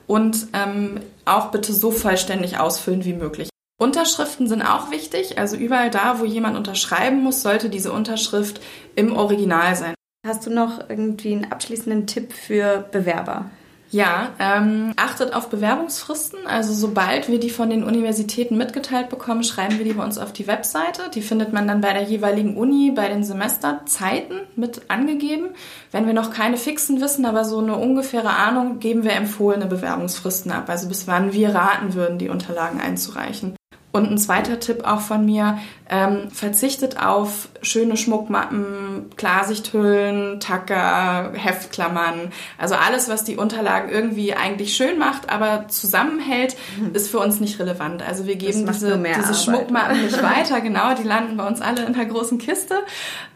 Und 0.07 0.47
ähm, 0.53 1.01
auch 1.25 1.51
bitte 1.51 1.73
so 1.73 1.91
vollständig 1.91 2.57
ausfüllen 2.57 3.05
wie 3.05 3.13
möglich. 3.13 3.49
Unterschriften 3.79 4.47
sind 4.47 4.61
auch 4.61 4.91
wichtig. 4.91 5.37
Also 5.37 5.55
überall 5.55 5.89
da, 5.89 6.19
wo 6.19 6.25
jemand 6.25 6.57
unterschreiben 6.57 7.23
muss, 7.23 7.41
sollte 7.41 7.69
diese 7.69 7.91
Unterschrift 7.91 8.59
im 8.95 9.15
Original 9.15 9.75
sein. 9.75 9.93
Hast 10.27 10.45
du 10.45 10.49
noch 10.49 10.89
irgendwie 10.89 11.31
einen 11.31 11.51
abschließenden 11.51 12.05
Tipp 12.05 12.33
für 12.33 12.85
Bewerber? 12.91 13.45
Ja, 13.91 14.33
ähm, 14.37 14.93
achtet 14.97 15.33
auf 15.33 15.49
Bewerbungsfristen. 15.49 16.45
Also 16.45 16.73
sobald 16.73 17.27
wir 17.27 17.39
die 17.39 17.49
von 17.49 17.71
den 17.71 17.83
Universitäten 17.83 18.55
mitgeteilt 18.55 19.09
bekommen, 19.09 19.43
schreiben 19.43 19.79
wir 19.79 19.85
die 19.85 19.93
bei 19.93 20.03
uns 20.03 20.19
auf 20.19 20.31
die 20.31 20.45
Webseite. 20.45 21.09
Die 21.13 21.23
findet 21.23 21.53
man 21.53 21.67
dann 21.67 21.81
bei 21.81 21.93
der 21.93 22.03
jeweiligen 22.03 22.55
Uni 22.55 22.91
bei 22.91 23.09
den 23.09 23.23
Semesterzeiten 23.23 24.41
mit 24.55 24.83
angegeben. 24.89 25.49
Wenn 25.91 26.05
wir 26.05 26.13
noch 26.13 26.31
keine 26.31 26.57
fixen 26.57 27.01
wissen, 27.01 27.25
aber 27.25 27.45
so 27.45 27.59
eine 27.59 27.77
ungefähre 27.77 28.29
Ahnung, 28.29 28.79
geben 28.79 29.03
wir 29.03 29.13
empfohlene 29.13 29.65
Bewerbungsfristen 29.65 30.51
ab. 30.51 30.69
Also 30.69 30.87
bis 30.87 31.07
wann 31.07 31.33
wir 31.33 31.55
raten 31.55 31.95
würden, 31.95 32.19
die 32.19 32.29
Unterlagen 32.29 32.79
einzureichen. 32.79 33.58
Und 33.99 34.11
ein 34.11 34.17
zweiter 34.17 34.61
Tipp 34.61 34.85
auch 34.85 35.01
von 35.01 35.25
mir, 35.25 35.59
ähm, 35.89 36.31
verzichtet 36.31 37.03
auf 37.03 37.49
schöne 37.61 37.97
Schmuckmappen, 37.97 39.09
Klarsichthüllen, 39.17 40.39
Tacker, 40.39 41.33
Heftklammern. 41.33 42.31
Also 42.57 42.75
alles, 42.75 43.09
was 43.09 43.25
die 43.25 43.35
Unterlagen 43.35 43.89
irgendwie 43.89 44.33
eigentlich 44.33 44.73
schön 44.73 44.97
macht, 44.97 45.29
aber 45.29 45.67
zusammenhält, 45.67 46.55
mhm. 46.79 46.95
ist 46.95 47.11
für 47.11 47.19
uns 47.19 47.41
nicht 47.41 47.59
relevant. 47.59 48.01
Also 48.07 48.25
wir 48.25 48.37
geben 48.37 48.65
diese, 48.65 48.97
diese 48.97 49.33
Schmuckmappen 49.33 50.01
nicht 50.01 50.23
weiter, 50.23 50.61
genau, 50.61 50.95
die 50.95 51.03
landen 51.03 51.35
bei 51.35 51.45
uns 51.45 51.59
alle 51.59 51.83
in 51.83 51.93
der 51.93 52.05
großen 52.05 52.37
Kiste. 52.37 52.75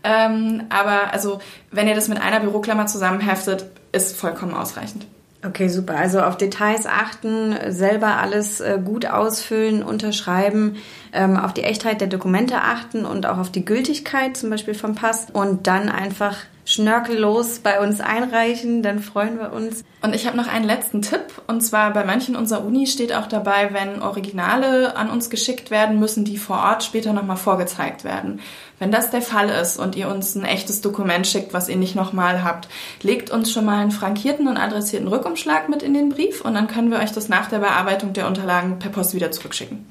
Ähm, 0.03 0.63
aber 0.69 1.11
also, 1.11 1.39
wenn 1.71 1.89
ihr 1.89 1.95
das 1.95 2.07
mit 2.07 2.21
einer 2.21 2.39
Büroklammer 2.39 2.85
zusammenheftet, 2.85 3.65
ist 3.91 4.15
vollkommen 4.15 4.53
ausreichend. 4.53 5.05
Okay, 5.45 5.67
super. 5.67 5.97
Also 5.97 6.21
auf 6.21 6.37
Details 6.37 6.85
achten, 6.85 7.53
selber 7.67 8.17
alles 8.17 8.61
äh, 8.61 8.79
gut 8.83 9.05
ausfüllen, 9.05 9.83
unterschreiben, 9.83 10.77
ähm, 11.11 11.35
auf 11.35 11.53
die 11.53 11.63
Echtheit 11.63 11.99
der 11.99 12.07
Dokumente 12.07 12.61
achten 12.61 13.05
und 13.05 13.25
auch 13.25 13.37
auf 13.37 13.51
die 13.51 13.65
Gültigkeit 13.65 14.37
zum 14.37 14.49
Beispiel 14.49 14.73
vom 14.73 14.95
Pass 14.95 15.27
und 15.33 15.67
dann 15.67 15.89
einfach 15.89 16.37
schnörkellos 16.65 17.59
bei 17.59 17.79
uns 17.79 17.99
einreichen, 17.99 18.83
dann 18.83 18.99
freuen 18.99 19.37
wir 19.37 19.51
uns. 19.51 19.83
Und 20.01 20.15
ich 20.15 20.25
habe 20.25 20.37
noch 20.37 20.47
einen 20.47 20.65
letzten 20.65 21.01
Tipp. 21.01 21.41
Und 21.47 21.61
zwar 21.61 21.91
bei 21.91 22.03
manchen 22.03 22.35
unserer 22.35 22.63
Uni 22.63 22.87
steht 22.87 23.13
auch 23.13 23.27
dabei, 23.27 23.69
wenn 23.73 24.01
Originale 24.01 24.95
an 24.95 25.09
uns 25.09 25.29
geschickt 25.29 25.71
werden, 25.71 25.99
müssen 25.99 26.25
die 26.25 26.37
vor 26.37 26.57
Ort 26.57 26.83
später 26.83 27.13
nochmal 27.13 27.37
vorgezeigt 27.37 28.03
werden. 28.03 28.39
Wenn 28.79 28.91
das 28.91 29.09
der 29.09 29.21
Fall 29.21 29.49
ist 29.49 29.77
und 29.77 29.95
ihr 29.95 30.09
uns 30.09 30.35
ein 30.35 30.45
echtes 30.45 30.81
Dokument 30.81 31.27
schickt, 31.27 31.53
was 31.53 31.69
ihr 31.69 31.77
nicht 31.77 31.95
nochmal 31.95 32.43
habt, 32.43 32.67
legt 33.01 33.29
uns 33.29 33.51
schon 33.51 33.65
mal 33.65 33.81
einen 33.81 33.91
frankierten 33.91 34.47
und 34.47 34.57
adressierten 34.57 35.07
Rückumschlag 35.07 35.69
mit 35.69 35.83
in 35.83 35.93
den 35.93 36.09
Brief 36.09 36.41
und 36.41 36.53
dann 36.53 36.67
können 36.67 36.91
wir 36.91 36.99
euch 36.99 37.11
das 37.11 37.29
nach 37.29 37.49
der 37.49 37.59
Bearbeitung 37.59 38.13
der 38.13 38.27
Unterlagen 38.27 38.79
per 38.79 38.89
Post 38.89 39.13
wieder 39.13 39.31
zurückschicken. 39.31 39.85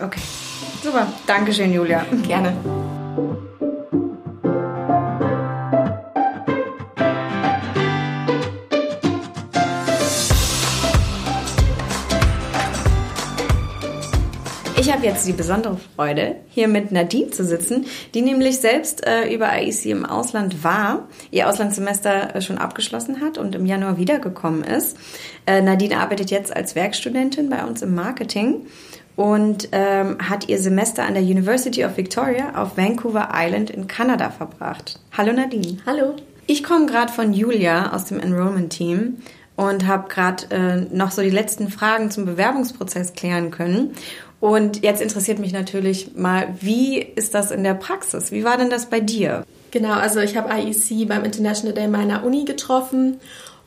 Okay, 0.00 0.20
super. 0.82 1.08
Dankeschön, 1.26 1.72
Julia. 1.72 2.04
Gerne. 2.26 2.87
Ich 14.80 14.92
habe 14.92 15.04
jetzt 15.04 15.26
die 15.26 15.32
besondere 15.32 15.76
Freude, 15.96 16.36
hier 16.50 16.68
mit 16.68 16.92
Nadine 16.92 17.30
zu 17.30 17.44
sitzen, 17.44 17.86
die 18.14 18.22
nämlich 18.22 18.58
selbst 18.60 19.04
äh, 19.04 19.28
über 19.34 19.60
IEC 19.60 19.86
im 19.86 20.06
Ausland 20.06 20.62
war, 20.62 21.08
ihr 21.32 21.48
Auslandssemester 21.48 22.36
äh, 22.36 22.40
schon 22.40 22.58
abgeschlossen 22.58 23.20
hat 23.20 23.38
und 23.38 23.56
im 23.56 23.66
Januar 23.66 23.98
wiedergekommen 23.98 24.62
ist. 24.62 24.96
Äh, 25.46 25.62
Nadine 25.62 25.98
arbeitet 25.98 26.30
jetzt 26.30 26.54
als 26.54 26.76
Werkstudentin 26.76 27.50
bei 27.50 27.64
uns 27.64 27.82
im 27.82 27.96
Marketing 27.96 28.66
und 29.16 29.68
ähm, 29.72 30.16
hat 30.20 30.48
ihr 30.48 30.60
Semester 30.60 31.04
an 31.04 31.14
der 31.14 31.24
University 31.24 31.84
of 31.84 31.96
Victoria 31.96 32.54
auf 32.54 32.76
Vancouver 32.76 33.30
Island 33.34 33.70
in 33.70 33.88
Kanada 33.88 34.30
verbracht. 34.30 35.00
Hallo 35.16 35.32
Nadine. 35.32 35.78
Hallo. 35.86 36.14
Ich 36.46 36.62
komme 36.62 36.86
gerade 36.86 37.12
von 37.12 37.32
Julia 37.32 37.92
aus 37.92 38.04
dem 38.04 38.20
Enrollment-Team 38.20 39.18
und 39.56 39.88
habe 39.88 40.08
gerade 40.08 40.46
äh, 40.52 40.76
noch 40.94 41.10
so 41.10 41.20
die 41.20 41.30
letzten 41.30 41.68
Fragen 41.68 42.12
zum 42.12 42.26
Bewerbungsprozess 42.26 43.14
klären 43.14 43.50
können. 43.50 43.96
Und 44.40 44.84
jetzt 44.84 45.02
interessiert 45.02 45.38
mich 45.38 45.52
natürlich 45.52 46.14
mal, 46.14 46.54
wie 46.60 46.98
ist 46.98 47.34
das 47.34 47.50
in 47.50 47.64
der 47.64 47.74
Praxis? 47.74 48.30
Wie 48.30 48.44
war 48.44 48.56
denn 48.56 48.70
das 48.70 48.86
bei 48.86 49.00
dir? 49.00 49.44
Genau, 49.70 49.94
also 49.94 50.20
ich 50.20 50.36
habe 50.36 50.48
IEC 50.52 51.08
beim 51.08 51.24
International 51.24 51.74
Day 51.74 51.88
meiner 51.88 52.24
Uni 52.24 52.44
getroffen 52.44 53.18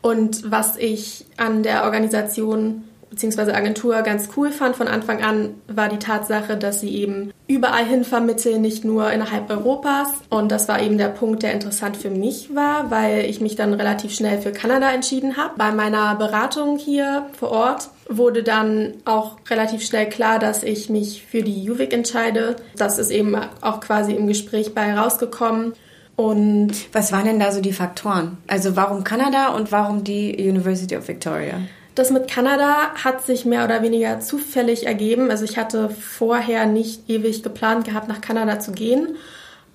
und 0.01 0.49
was 0.49 0.77
ich 0.77 1.25
an 1.37 1.61
der 1.61 1.83
Organisation 1.83 2.85
bzw. 3.11 3.51
Agentur 3.51 4.01
ganz 4.01 4.29
cool 4.35 4.51
fand 4.51 4.75
von 4.75 4.87
Anfang 4.87 5.21
an, 5.21 5.55
war 5.67 5.89
die 5.89 5.99
Tatsache, 5.99 6.57
dass 6.57 6.79
sie 6.79 6.95
eben 6.95 7.31
überall 7.47 7.85
hin 7.85 8.03
vermitteln, 8.03 8.61
nicht 8.61 8.83
nur 8.83 9.11
innerhalb 9.11 9.49
Europas. 9.49 10.07
Und 10.29 10.51
das 10.51 10.67
war 10.67 10.81
eben 10.81 10.97
der 10.97 11.09
Punkt, 11.09 11.43
der 11.43 11.51
interessant 11.53 11.97
für 11.97 12.09
mich 12.09 12.55
war, 12.55 12.89
weil 12.89 13.25
ich 13.25 13.41
mich 13.41 13.55
dann 13.55 13.73
relativ 13.73 14.13
schnell 14.13 14.41
für 14.41 14.51
Kanada 14.51 14.91
entschieden 14.91 15.37
habe. 15.37 15.53
Bei 15.57 15.71
meiner 15.71 16.15
Beratung 16.15 16.77
hier 16.77 17.27
vor 17.37 17.51
Ort 17.51 17.89
wurde 18.17 18.43
dann 18.43 18.93
auch 19.05 19.37
relativ 19.49 19.83
schnell 19.83 20.09
klar, 20.09 20.39
dass 20.39 20.63
ich 20.63 20.89
mich 20.89 21.23
für 21.29 21.41
die 21.41 21.69
UVic 21.69 21.93
entscheide. 21.93 22.55
Das 22.75 22.97
ist 22.97 23.11
eben 23.11 23.35
auch 23.61 23.79
quasi 23.79 24.13
im 24.13 24.27
Gespräch 24.27 24.73
bei 24.73 24.93
rausgekommen. 24.93 25.73
Und 26.15 26.73
was 26.93 27.11
waren 27.11 27.25
denn 27.25 27.39
da 27.39 27.51
so 27.51 27.61
die 27.61 27.73
Faktoren? 27.73 28.37
Also 28.47 28.75
warum 28.75 29.03
Kanada 29.03 29.49
und 29.49 29.71
warum 29.71 30.03
die 30.03 30.35
University 30.37 30.95
of 30.95 31.07
Victoria? 31.07 31.61
Das 31.95 32.09
mit 32.09 32.29
Kanada 32.29 32.93
hat 33.03 33.25
sich 33.25 33.43
mehr 33.43 33.65
oder 33.65 33.81
weniger 33.81 34.19
zufällig 34.19 34.85
ergeben. 34.85 35.29
Also 35.29 35.43
ich 35.43 35.57
hatte 35.57 35.89
vorher 35.89 36.65
nicht 36.65 37.09
ewig 37.09 37.43
geplant 37.43 37.85
gehabt, 37.85 38.07
nach 38.07 38.21
Kanada 38.21 38.59
zu 38.59 38.71
gehen 38.71 39.17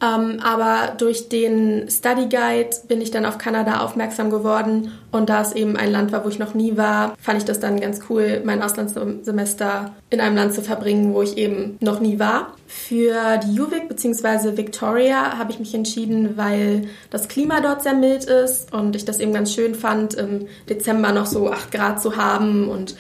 ähm, 0.02 0.40
aber 0.42 0.94
durch 0.98 1.30
den 1.30 1.88
Study 1.88 2.28
Guide 2.28 2.70
bin 2.86 3.00
ich 3.00 3.10
dann 3.10 3.24
auf 3.24 3.38
Kanada 3.38 3.80
aufmerksam 3.80 4.28
geworden 4.30 4.92
und 5.10 5.30
da 5.30 5.40
es 5.40 5.52
eben 5.52 5.76
ein 5.76 5.90
Land 5.90 6.12
war, 6.12 6.22
wo 6.22 6.28
ich 6.28 6.38
noch 6.38 6.52
nie 6.52 6.76
war, 6.76 7.16
fand 7.18 7.38
ich 7.38 7.46
das 7.46 7.60
dann 7.60 7.80
ganz 7.80 8.00
cool, 8.10 8.42
mein 8.44 8.62
Auslandssemester 8.62 9.94
in 10.10 10.20
einem 10.20 10.36
Land 10.36 10.52
zu 10.52 10.60
verbringen, 10.60 11.14
wo 11.14 11.22
ich 11.22 11.38
eben 11.38 11.78
noch 11.80 12.00
nie 12.00 12.18
war. 12.18 12.52
Für 12.66 13.38
die 13.38 13.58
UVic 13.58 13.88
bzw. 13.88 14.58
Victoria 14.58 15.38
habe 15.38 15.52
ich 15.52 15.60
mich 15.60 15.74
entschieden, 15.74 16.36
weil 16.36 16.88
das 17.08 17.28
Klima 17.28 17.62
dort 17.62 17.82
sehr 17.82 17.94
mild 17.94 18.24
ist 18.24 18.74
und 18.74 18.94
ich 18.96 19.06
das 19.06 19.18
eben 19.18 19.32
ganz 19.32 19.54
schön 19.54 19.74
fand, 19.74 20.12
im 20.12 20.46
Dezember 20.68 21.12
noch 21.12 21.26
so 21.26 21.50
8 21.50 21.72
Grad 21.72 22.02
zu 22.02 22.16
haben 22.16 22.68
und 22.68 22.96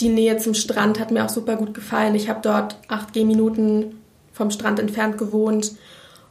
die 0.00 0.08
Nähe 0.08 0.38
zum 0.38 0.54
Strand 0.54 0.98
hat 0.98 1.10
mir 1.10 1.26
auch 1.26 1.28
super 1.28 1.56
gut 1.56 1.74
gefallen. 1.74 2.14
Ich 2.14 2.30
habe 2.30 2.40
dort 2.42 2.76
8 2.88 3.12
Gehminuten 3.12 4.00
vom 4.32 4.50
Strand 4.50 4.78
entfernt 4.78 5.18
gewohnt 5.18 5.72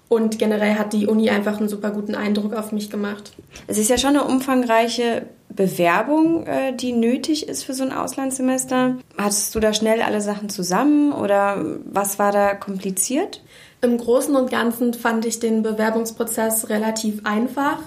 und 0.09 0.39
generell 0.39 0.75
hat 0.75 0.93
die 0.93 1.07
Uni 1.07 1.29
einfach 1.29 1.57
einen 1.59 1.69
super 1.69 1.91
guten 1.91 2.15
Eindruck 2.15 2.53
auf 2.53 2.71
mich 2.71 2.89
gemacht. 2.89 3.33
Es 3.67 3.77
ist 3.77 3.89
ja 3.89 3.97
schon 3.97 4.11
eine 4.11 4.23
umfangreiche 4.23 5.23
Bewerbung, 5.49 6.45
äh, 6.45 6.73
die 6.73 6.93
nötig 6.93 7.47
ist 7.47 7.63
für 7.63 7.73
so 7.73 7.83
ein 7.83 7.91
Auslandssemester. 7.91 8.97
Hattest 9.17 9.53
du 9.55 9.59
da 9.59 9.73
schnell 9.73 10.01
alle 10.01 10.21
Sachen 10.21 10.49
zusammen 10.49 11.11
oder 11.11 11.63
was 11.85 12.19
war 12.19 12.31
da 12.31 12.53
kompliziert? 12.53 13.41
Im 13.81 13.97
Großen 13.97 14.35
und 14.35 14.49
Ganzen 14.49 14.93
fand 14.93 15.25
ich 15.25 15.39
den 15.39 15.63
Bewerbungsprozess 15.63 16.69
relativ 16.69 17.25
einfach. 17.25 17.79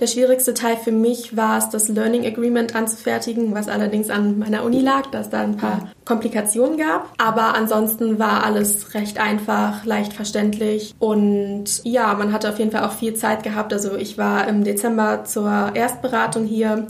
Der 0.00 0.06
schwierigste 0.06 0.54
Teil 0.54 0.76
für 0.76 0.92
mich 0.92 1.36
war 1.36 1.58
es, 1.58 1.70
das 1.70 1.88
Learning 1.88 2.24
Agreement 2.24 2.76
anzufertigen, 2.76 3.52
was 3.52 3.68
allerdings 3.68 4.10
an 4.10 4.38
meiner 4.38 4.62
Uni 4.62 4.80
lag, 4.80 5.06
dass 5.06 5.26
es 5.26 5.30
da 5.30 5.40
ein 5.40 5.56
paar 5.56 5.90
Komplikationen 6.04 6.78
gab. 6.78 7.12
Aber 7.18 7.54
ansonsten 7.54 8.18
war 8.18 8.44
alles 8.44 8.94
recht 8.94 9.18
einfach, 9.18 9.84
leicht 9.84 10.12
verständlich 10.12 10.94
und 11.00 11.82
ja, 11.82 12.14
man 12.14 12.32
hatte 12.32 12.48
auf 12.48 12.60
jeden 12.60 12.70
Fall 12.70 12.84
auch 12.84 12.92
viel 12.92 13.14
Zeit 13.14 13.42
gehabt. 13.42 13.72
Also 13.72 13.96
ich 13.96 14.18
war 14.18 14.46
im 14.46 14.62
Dezember 14.62 15.24
zur 15.24 15.72
Erstberatung 15.74 16.44
hier 16.46 16.86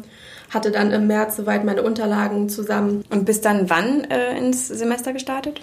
hatte 0.50 0.70
dann 0.70 0.92
im 0.92 1.06
März 1.06 1.36
soweit 1.36 1.64
meine 1.64 1.82
Unterlagen 1.82 2.48
zusammen. 2.48 3.04
Und 3.10 3.24
bis 3.26 3.40
dann 3.40 3.68
wann 3.68 4.04
äh, 4.04 4.36
ins 4.38 4.68
Semester 4.68 5.12
gestartet? 5.12 5.60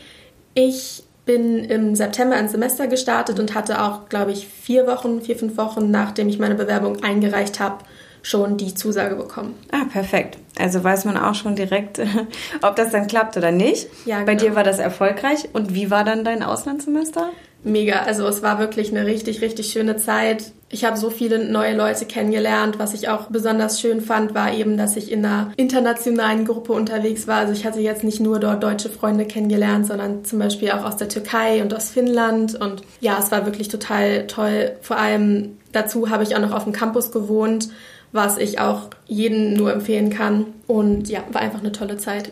Ich 0.54 1.04
bin 1.26 1.64
im 1.64 1.96
September 1.96 2.38
ins 2.38 2.52
Semester 2.52 2.88
gestartet 2.88 3.40
und 3.40 3.56
hatte 3.56 3.82
auch, 3.82 4.10
glaube 4.10 4.32
ich, 4.32 4.48
vier 4.48 4.88
Wochen, 4.88 5.22
vier, 5.22 5.36
fünf 5.36 5.58
Wochen, 5.58 5.90
nachdem 5.90 6.30
ich 6.30 6.40
meine 6.40 6.56
Bewerbung 6.56 7.04
eingereicht 7.04 7.60
habe, 7.60 7.84
schon 8.22 8.58
die 8.58 8.74
Zusage 8.74 9.16
bekommen. 9.16 9.56
Ah, 9.72 9.86
perfekt. 9.92 10.38
Also 10.58 10.84
weiß 10.84 11.06
man 11.06 11.18
auch 11.18 11.36
schon 11.36 11.56
direkt, 11.56 12.00
ob 12.62 12.76
das 12.76 12.92
dann 12.92 13.08
klappt 13.08 13.38
oder 13.38 13.52
nicht. 13.52 13.88
Ja, 14.06 14.18
genau. 14.18 14.26
Bei 14.26 14.36
dir 14.36 14.56
war 14.56 14.64
das 14.64 14.80
erfolgreich. 14.80 15.50
Und 15.54 15.74
wie 15.74 15.92
war 15.92 16.04
dann 16.04 16.24
dein 16.24 16.42
Auslandssemester? 16.42 17.30
Mega. 17.66 18.04
Also 18.04 18.28
es 18.28 18.44
war 18.44 18.60
wirklich 18.60 18.92
eine 18.92 19.08
richtig, 19.08 19.42
richtig 19.42 19.72
schöne 19.72 19.98
Zeit. 19.98 20.52
Ich 20.70 20.86
habe 20.86 20.98
so 20.98 21.10
viele 21.10 21.52
neue 21.52 21.76
Leute 21.76 22.06
kennengelernt. 22.06 22.78
Was 22.78 22.94
ich 22.94 23.10
auch 23.10 23.26
besonders 23.26 23.82
schön 23.82 24.02
fand, 24.02 24.36
war 24.36 24.54
eben, 24.54 24.78
dass 24.78 24.96
ich 24.96 25.12
in 25.12 25.26
einer 25.26 25.52
internationalen 25.58 26.46
Gruppe 26.46 26.74
unterwegs 26.74 27.28
war. 27.28 27.38
Also 27.38 27.54
ich 27.54 27.66
hatte 27.66 27.80
jetzt 27.80 28.04
nicht 28.04 28.20
nur 28.20 28.40
dort 28.40 28.62
deutsche 28.62 28.90
Freunde 28.90 29.26
kennengelernt, 29.26 29.88
sondern 29.88 30.24
zum 30.24 30.38
Beispiel 30.38 30.72
auch 30.72 30.86
aus 30.86 30.98
der 30.98 31.10
Türkei 31.10 31.64
und 31.64 31.74
aus 31.74 31.90
Finnland. 31.90 32.54
Und 32.54 32.84
ja, 33.02 33.18
es 33.20 33.32
war 33.32 33.48
wirklich 33.48 33.68
total 33.68 34.28
toll. 34.28 34.74
Vor 34.82 35.00
allem 35.00 35.58
dazu 35.72 36.12
habe 36.12 36.22
ich 36.22 36.36
auch 36.36 36.42
noch 36.42 36.54
auf 36.54 36.66
dem 36.66 36.74
Campus 36.74 37.12
gewohnt, 37.12 37.70
was 38.12 38.38
ich 38.38 38.60
auch 38.60 38.92
jedem 39.08 39.54
nur 39.54 39.74
empfehlen 39.74 40.12
kann. 40.12 40.46
Und 40.68 41.10
ja, 41.10 41.24
war 41.32 41.42
einfach 41.42 41.62
eine 41.62 41.72
tolle 41.72 41.98
Zeit. 41.98 42.32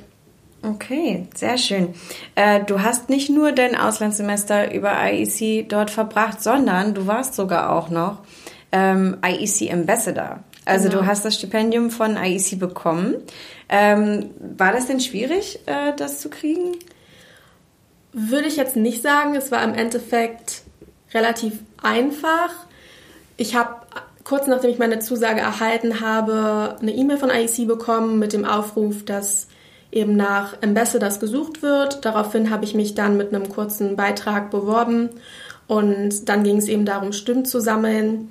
Okay, 0.66 1.28
sehr 1.36 1.58
schön. 1.58 1.94
Äh, 2.36 2.64
du 2.64 2.82
hast 2.82 3.10
nicht 3.10 3.30
nur 3.30 3.52
dein 3.52 3.76
Auslandssemester 3.76 4.74
über 4.74 4.94
IEC 5.12 5.68
dort 5.68 5.92
verbracht, 5.92 6.42
sondern 6.42 6.94
du 6.94 7.06
warst 7.06 7.36
sogar 7.36 7.72
auch 7.72 7.90
noch 7.90 8.20
ähm, 8.72 9.18
IEC 9.26 9.74
Ambassador. 9.74 10.40
Also 10.64 10.88
genau. 10.88 11.02
du 11.02 11.08
hast 11.08 11.26
das 11.26 11.36
Stipendium 11.36 11.92
von 11.92 12.16
IEC 12.16 12.58
bekommen. 12.58 13.16
Ähm, 13.68 14.30
war 14.40 14.72
das 14.72 14.88
denn 14.88 15.02
schwierig, 15.02 15.60
äh, 15.66 15.92
das 15.98 16.22
zu 16.22 16.30
kriegen? 16.30 16.78
Würde 18.14 18.48
ich 18.48 18.56
jetzt 18.56 18.78
nicht 18.78 19.02
sagen. 19.02 19.36
Es 19.36 19.52
war 19.52 19.62
im 19.66 19.74
Endeffekt 19.74 20.62
relativ 21.14 21.60
einfach. 21.82 22.52
Ich 23.36 23.56
habe 23.56 23.76
kurz 24.24 24.48
nachdem 24.48 24.72
ich 24.72 24.80
meine 24.80 25.00
Zusage 25.00 25.42
erhalten 25.42 26.00
habe, 26.00 26.78
eine 26.82 26.92
E-Mail 26.92 27.18
von 27.18 27.30
IEC 27.30 27.68
bekommen 27.68 28.18
mit 28.20 28.32
dem 28.32 28.46
Aufruf, 28.46 29.04
dass 29.04 29.48
eben 29.94 30.16
nach 30.16 30.62
Ambassadors 30.62 31.20
gesucht 31.20 31.62
wird. 31.62 32.04
Daraufhin 32.04 32.50
habe 32.50 32.66
ich 32.66 32.74
mich 32.74 32.96
dann 32.96 33.18
mit 33.18 33.34
einem 33.34 33.50
kurzen 33.50 33.96
Beitrag 33.96 34.52
beworben 34.52 35.10
und 35.68 36.28
dann 36.30 36.44
ging 36.44 36.58
es 36.58 36.68
eben 36.68 36.86
darum, 36.86 37.14
Stimmen 37.14 37.46
zu 37.46 37.60
sammeln. 37.60 38.30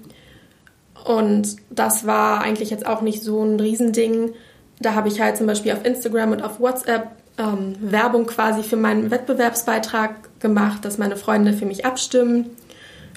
Und 1.04 1.56
das 1.70 2.06
war 2.06 2.42
eigentlich 2.42 2.70
jetzt 2.70 2.86
auch 2.86 3.00
nicht 3.00 3.22
so 3.22 3.42
ein 3.42 3.58
Riesending. 3.58 4.34
Da 4.80 4.94
habe 4.94 5.08
ich 5.08 5.20
halt 5.20 5.36
zum 5.36 5.46
Beispiel 5.46 5.72
auf 5.72 5.84
Instagram 5.84 6.32
und 6.32 6.42
auf 6.42 6.60
WhatsApp 6.60 7.08
ähm, 7.38 7.74
Werbung 7.80 8.26
quasi 8.26 8.62
für 8.62 8.76
meinen 8.76 9.10
Wettbewerbsbeitrag 9.10 10.40
gemacht, 10.40 10.84
dass 10.84 10.98
meine 10.98 11.16
Freunde 11.16 11.52
für 11.52 11.66
mich 11.66 11.84
abstimmen. 11.86 12.50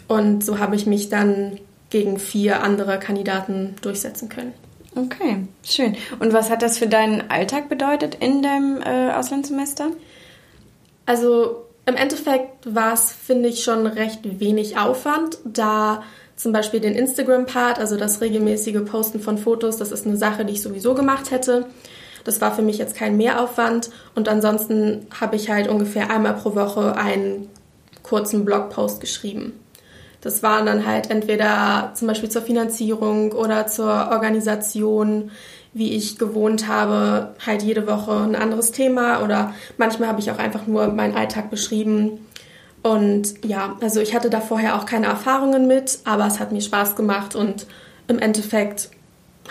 Und 0.07 0.43
so 0.43 0.59
habe 0.59 0.75
ich 0.75 0.85
mich 0.85 1.09
dann 1.09 1.59
gegen 1.89 2.19
vier 2.19 2.63
andere 2.63 2.99
Kandidaten 2.99 3.75
durchsetzen 3.81 4.29
können. 4.29 4.53
Okay, 4.95 5.45
schön. 5.63 5.97
Und 6.19 6.31
was 6.31 6.49
hat 6.49 6.61
das 6.61 6.77
für 6.77 6.87
deinen 6.87 7.29
Alltag 7.29 7.67
bedeutet 7.67 8.15
in 8.15 8.41
deinem 8.41 8.81
äh, 8.81 9.11
Auslandssemester? 9.11 9.91
Also 11.05 11.65
im 11.85 11.95
Endeffekt 11.95 12.73
war 12.73 12.93
es, 12.93 13.11
finde 13.11 13.49
ich, 13.49 13.63
schon 13.63 13.85
recht 13.85 14.39
wenig 14.39 14.77
Aufwand, 14.77 15.37
da 15.43 16.03
zum 16.37 16.51
Beispiel 16.51 16.79
den 16.79 16.95
Instagram-Part, 16.95 17.77
also 17.77 17.97
das 17.97 18.21
regelmäßige 18.21 18.85
Posten 18.85 19.19
von 19.19 19.37
Fotos, 19.37 19.77
das 19.77 19.91
ist 19.91 20.05
eine 20.05 20.17
Sache, 20.17 20.45
die 20.45 20.53
ich 20.53 20.61
sowieso 20.61 20.93
gemacht 20.95 21.31
hätte. 21.31 21.67
Das 22.23 22.41
war 22.41 22.55
für 22.55 22.63
mich 22.63 22.77
jetzt 22.77 22.95
kein 22.95 23.17
Mehraufwand 23.17 23.91
und 24.15 24.27
ansonsten 24.27 25.07
habe 25.19 25.35
ich 25.35 25.49
halt 25.49 25.67
ungefähr 25.67 26.09
einmal 26.09 26.33
pro 26.33 26.55
Woche 26.55 26.95
einen 26.97 27.49
kurzen 28.01 28.45
Blogpost 28.45 28.99
geschrieben. 28.99 29.53
Das 30.25 30.41
waren 30.41 30.65
dann 30.65 30.87
halt 30.87 31.11
entweder 31.11 31.91
zum 31.93 32.07
Beispiel 32.07 32.29
zur 32.29 32.41
Finanzierung 32.41 33.31
oder 33.31 33.67
zur 33.67 34.09
Organisation, 34.09 35.29
wie 35.71 35.93
ich 35.93 36.17
gewohnt 36.17 36.67
habe, 36.67 37.35
halt 37.45 37.61
jede 37.61 37.85
Woche 37.85 38.11
ein 38.11 38.35
anderes 38.35 38.71
Thema 38.71 39.21
oder 39.21 39.53
manchmal 39.77 40.09
habe 40.09 40.19
ich 40.19 40.31
auch 40.31 40.39
einfach 40.39 40.65
nur 40.65 40.87
meinen 40.87 41.15
Alltag 41.15 41.51
beschrieben. 41.51 42.25
Und 42.81 43.45
ja, 43.45 43.75
also 43.81 43.99
ich 43.99 44.15
hatte 44.15 44.31
da 44.31 44.41
vorher 44.41 44.75
auch 44.75 44.87
keine 44.87 45.05
Erfahrungen 45.05 45.67
mit, 45.67 45.99
aber 46.05 46.25
es 46.25 46.39
hat 46.39 46.51
mir 46.51 46.61
Spaß 46.61 46.95
gemacht 46.95 47.35
und 47.35 47.67
im 48.07 48.17
Endeffekt 48.17 48.89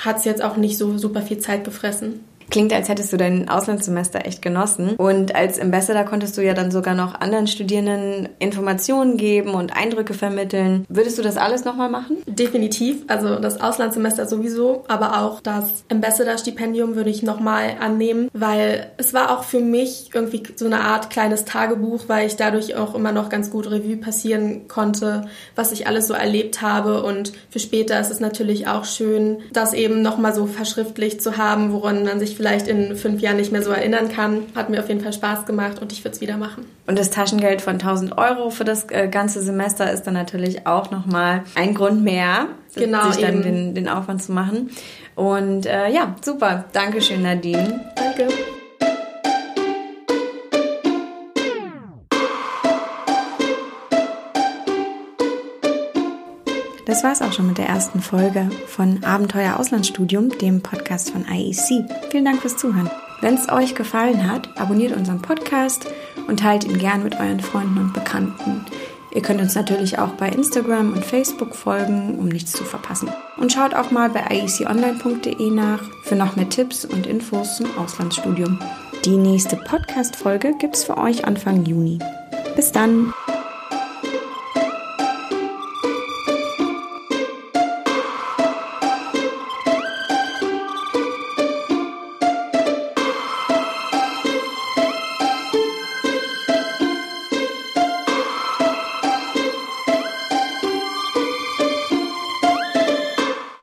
hat 0.05 0.17
es 0.17 0.25
jetzt 0.25 0.43
auch 0.43 0.57
nicht 0.57 0.77
so 0.77 0.99
super 0.99 1.23
viel 1.23 1.39
Zeit 1.39 1.63
gefressen. 1.63 2.25
Klingt, 2.51 2.73
als 2.73 2.89
hättest 2.89 3.13
du 3.13 3.17
dein 3.17 3.49
Auslandssemester 3.49 4.27
echt 4.27 4.43
genossen. 4.43 4.95
Und 4.97 5.35
als 5.35 5.61
Ambassador 5.61 6.05
konntest 6.05 6.37
du 6.37 6.43
ja 6.43 6.55
dann 6.55 6.71
sogar 6.71 6.95
noch 6.95 7.15
anderen 7.21 7.47
Studierenden 7.47 8.29
Informationen 8.39 9.17
geben 9.17 9.55
und 9.55 9.77
Eindrücke 9.77 10.15
vermitteln. 10.15 10.85
Würdest 10.89 11.19
du 11.19 11.23
das 11.23 11.37
alles 11.37 11.65
nochmal 11.65 11.91
machen? 11.91 12.19
Definitiv. 12.27 13.03
Also 13.09 13.37
das 13.37 13.61
Auslandssemester 13.61 14.27
sowieso, 14.27 14.85
aber 14.89 15.23
auch 15.23 15.41
das 15.41 15.85
Ambassador-Stipendium 15.91 16.97
würde 16.97 17.11
ich 17.11 17.23
nochmal 17.23 17.77
annehmen, 17.81 18.29
weil 18.33 18.93
es 18.97 19.15
war 19.15 19.37
auch 19.37 19.45
für 19.45 19.61
mich 19.61 20.11
irgendwie 20.13 20.43
so 20.57 20.67
eine 20.67 20.81
Art 20.81 21.11
kleines 21.11 21.45
Tagebuch, 21.45 22.05
weil 22.09 22.27
ich 22.27 22.37
dadurch 22.37 22.77
auch 22.77 22.95
immer 22.95 23.13
noch 23.13 23.29
ganz 23.29 23.51
gut 23.51 23.71
Revue 23.71 23.97
passieren 23.97 24.69
konnte, 24.69 25.27
was 25.57 25.73
ich 25.73 25.87
alles 25.87 26.07
so 26.07 26.15
erlebt 26.15 26.63
habe. 26.63 27.03
Und 27.03 27.33
für 27.51 27.59
später 27.59 27.99
ist 28.01 28.11
es 28.11 28.21
natürlich 28.21 28.67
auch 28.67 28.85
schön, 28.85 29.39
das 29.53 29.73
eben 29.73 30.03
nochmal 30.03 30.35
so 30.35 30.47
verschriftlicht 30.47 31.23
zu 31.23 31.37
haben, 31.37 31.73
woran 31.73 32.05
man 32.05 32.19
sich 32.21 32.34
vielleicht 32.35 32.69
in 32.69 32.97
fünf 32.97 33.21
Jahren 33.21 33.37
nicht 33.37 33.53
mehr 33.53 33.63
so 33.63 33.71
erinnern 33.71 34.09
kann. 34.09 34.43
Hat 34.55 34.71
mir 34.71 34.81
auf 34.81 34.89
jeden 34.89 35.01
Fall 35.01 35.13
Spaß 35.13 35.47
gemacht 35.47 35.81
und 35.81 35.93
ich 35.93 36.05
würde 36.05 36.15
es 36.15 36.21
wieder 36.21 36.37
machen. 36.37 36.65
Und 36.87 36.99
das 36.99 37.11
Taschengeld 37.11 37.63
von 37.63 37.75
1000 37.75 38.19
Euro 38.19 38.51
für 38.51 38.65
das 38.65 38.87
äh, 38.91 39.09
ganze 39.09 39.43
Semester 39.43 39.91
ist 39.93 40.03
dann 40.03 40.15
natürlich 40.15 40.67
auch 40.67 40.91
nochmal 40.91 41.43
ein 41.55 41.75
Grund 41.75 42.03
mehr, 42.03 42.49
genau, 42.75 43.11
sich 43.11 43.25
dann 43.25 43.43
den, 43.43 43.75
den 43.75 43.89
Aufwand 43.89 44.23
zu 44.23 44.33
machen. 44.33 44.71
Und 45.15 45.67
äh, 45.67 45.91
ja, 45.91 46.17
super. 46.25 46.65
Dankeschön, 46.73 47.23
Nadine. 47.23 47.93
Danke. 47.97 48.29
Das 56.87 57.03
war's 57.03 57.23
auch 57.23 57.33
schon 57.33 57.47
mit 57.47 57.59
der 57.59 57.69
ersten 57.69 58.01
Folge 58.01 58.51
von 58.67 59.03
Abenteuer 59.05 59.59
Auslandsstudium, 59.59 60.29
dem 60.39 60.61
Podcast 60.61 61.11
von 61.11 61.25
IEC. 61.27 61.85
Vielen 62.11 62.25
Dank 62.25 62.43
fürs 62.43 62.57
Zuhören. 62.57 62.91
Wenn 63.23 63.35
es 63.35 63.49
euch 63.49 63.75
gefallen 63.75 64.31
hat, 64.31 64.51
abonniert 64.61 64.95
unseren 64.95 65.23
Podcast 65.23 65.87
und 66.27 66.41
teilt 66.41 66.65
ihn 66.65 66.79
gern 66.79 67.03
mit 67.03 67.19
euren 67.19 67.41
Freunden 67.41 67.79
und 67.79 67.95
Bekannten. 67.95 68.67
Ihr 69.15 69.23
könnt 69.23 69.41
uns 69.41 69.55
natürlich 69.55 69.99
auch 69.99 70.11
bei 70.11 70.29
Instagram 70.29 70.93
und 70.93 71.05
Facebook 71.05 71.55
folgen, 71.55 72.19
um 72.19 72.27
nichts 72.27 72.53
zu 72.53 72.65
verpassen. 72.65 73.09
Und 73.39 73.53
schaut 73.53 73.73
auch 73.73 73.91
mal 73.91 74.11
bei 74.11 74.25
ieconline.de 74.31 75.51
nach 75.51 75.81
für 76.03 76.17
noch 76.17 76.37
mehr 76.37 76.49
Tipps 76.49 76.85
und 76.85 77.07
Infos 77.07 77.57
zum 77.57 77.67
Auslandsstudium. 77.79 78.59
Die 79.05 79.17
nächste 79.17 79.57
Podcast-Folge 79.57 80.55
gibt's 80.59 80.85
für 80.85 80.99
euch 80.99 81.25
Anfang 81.25 81.65
Juni. 81.65 81.99
Bis 82.57 82.73
dann! 82.73 83.15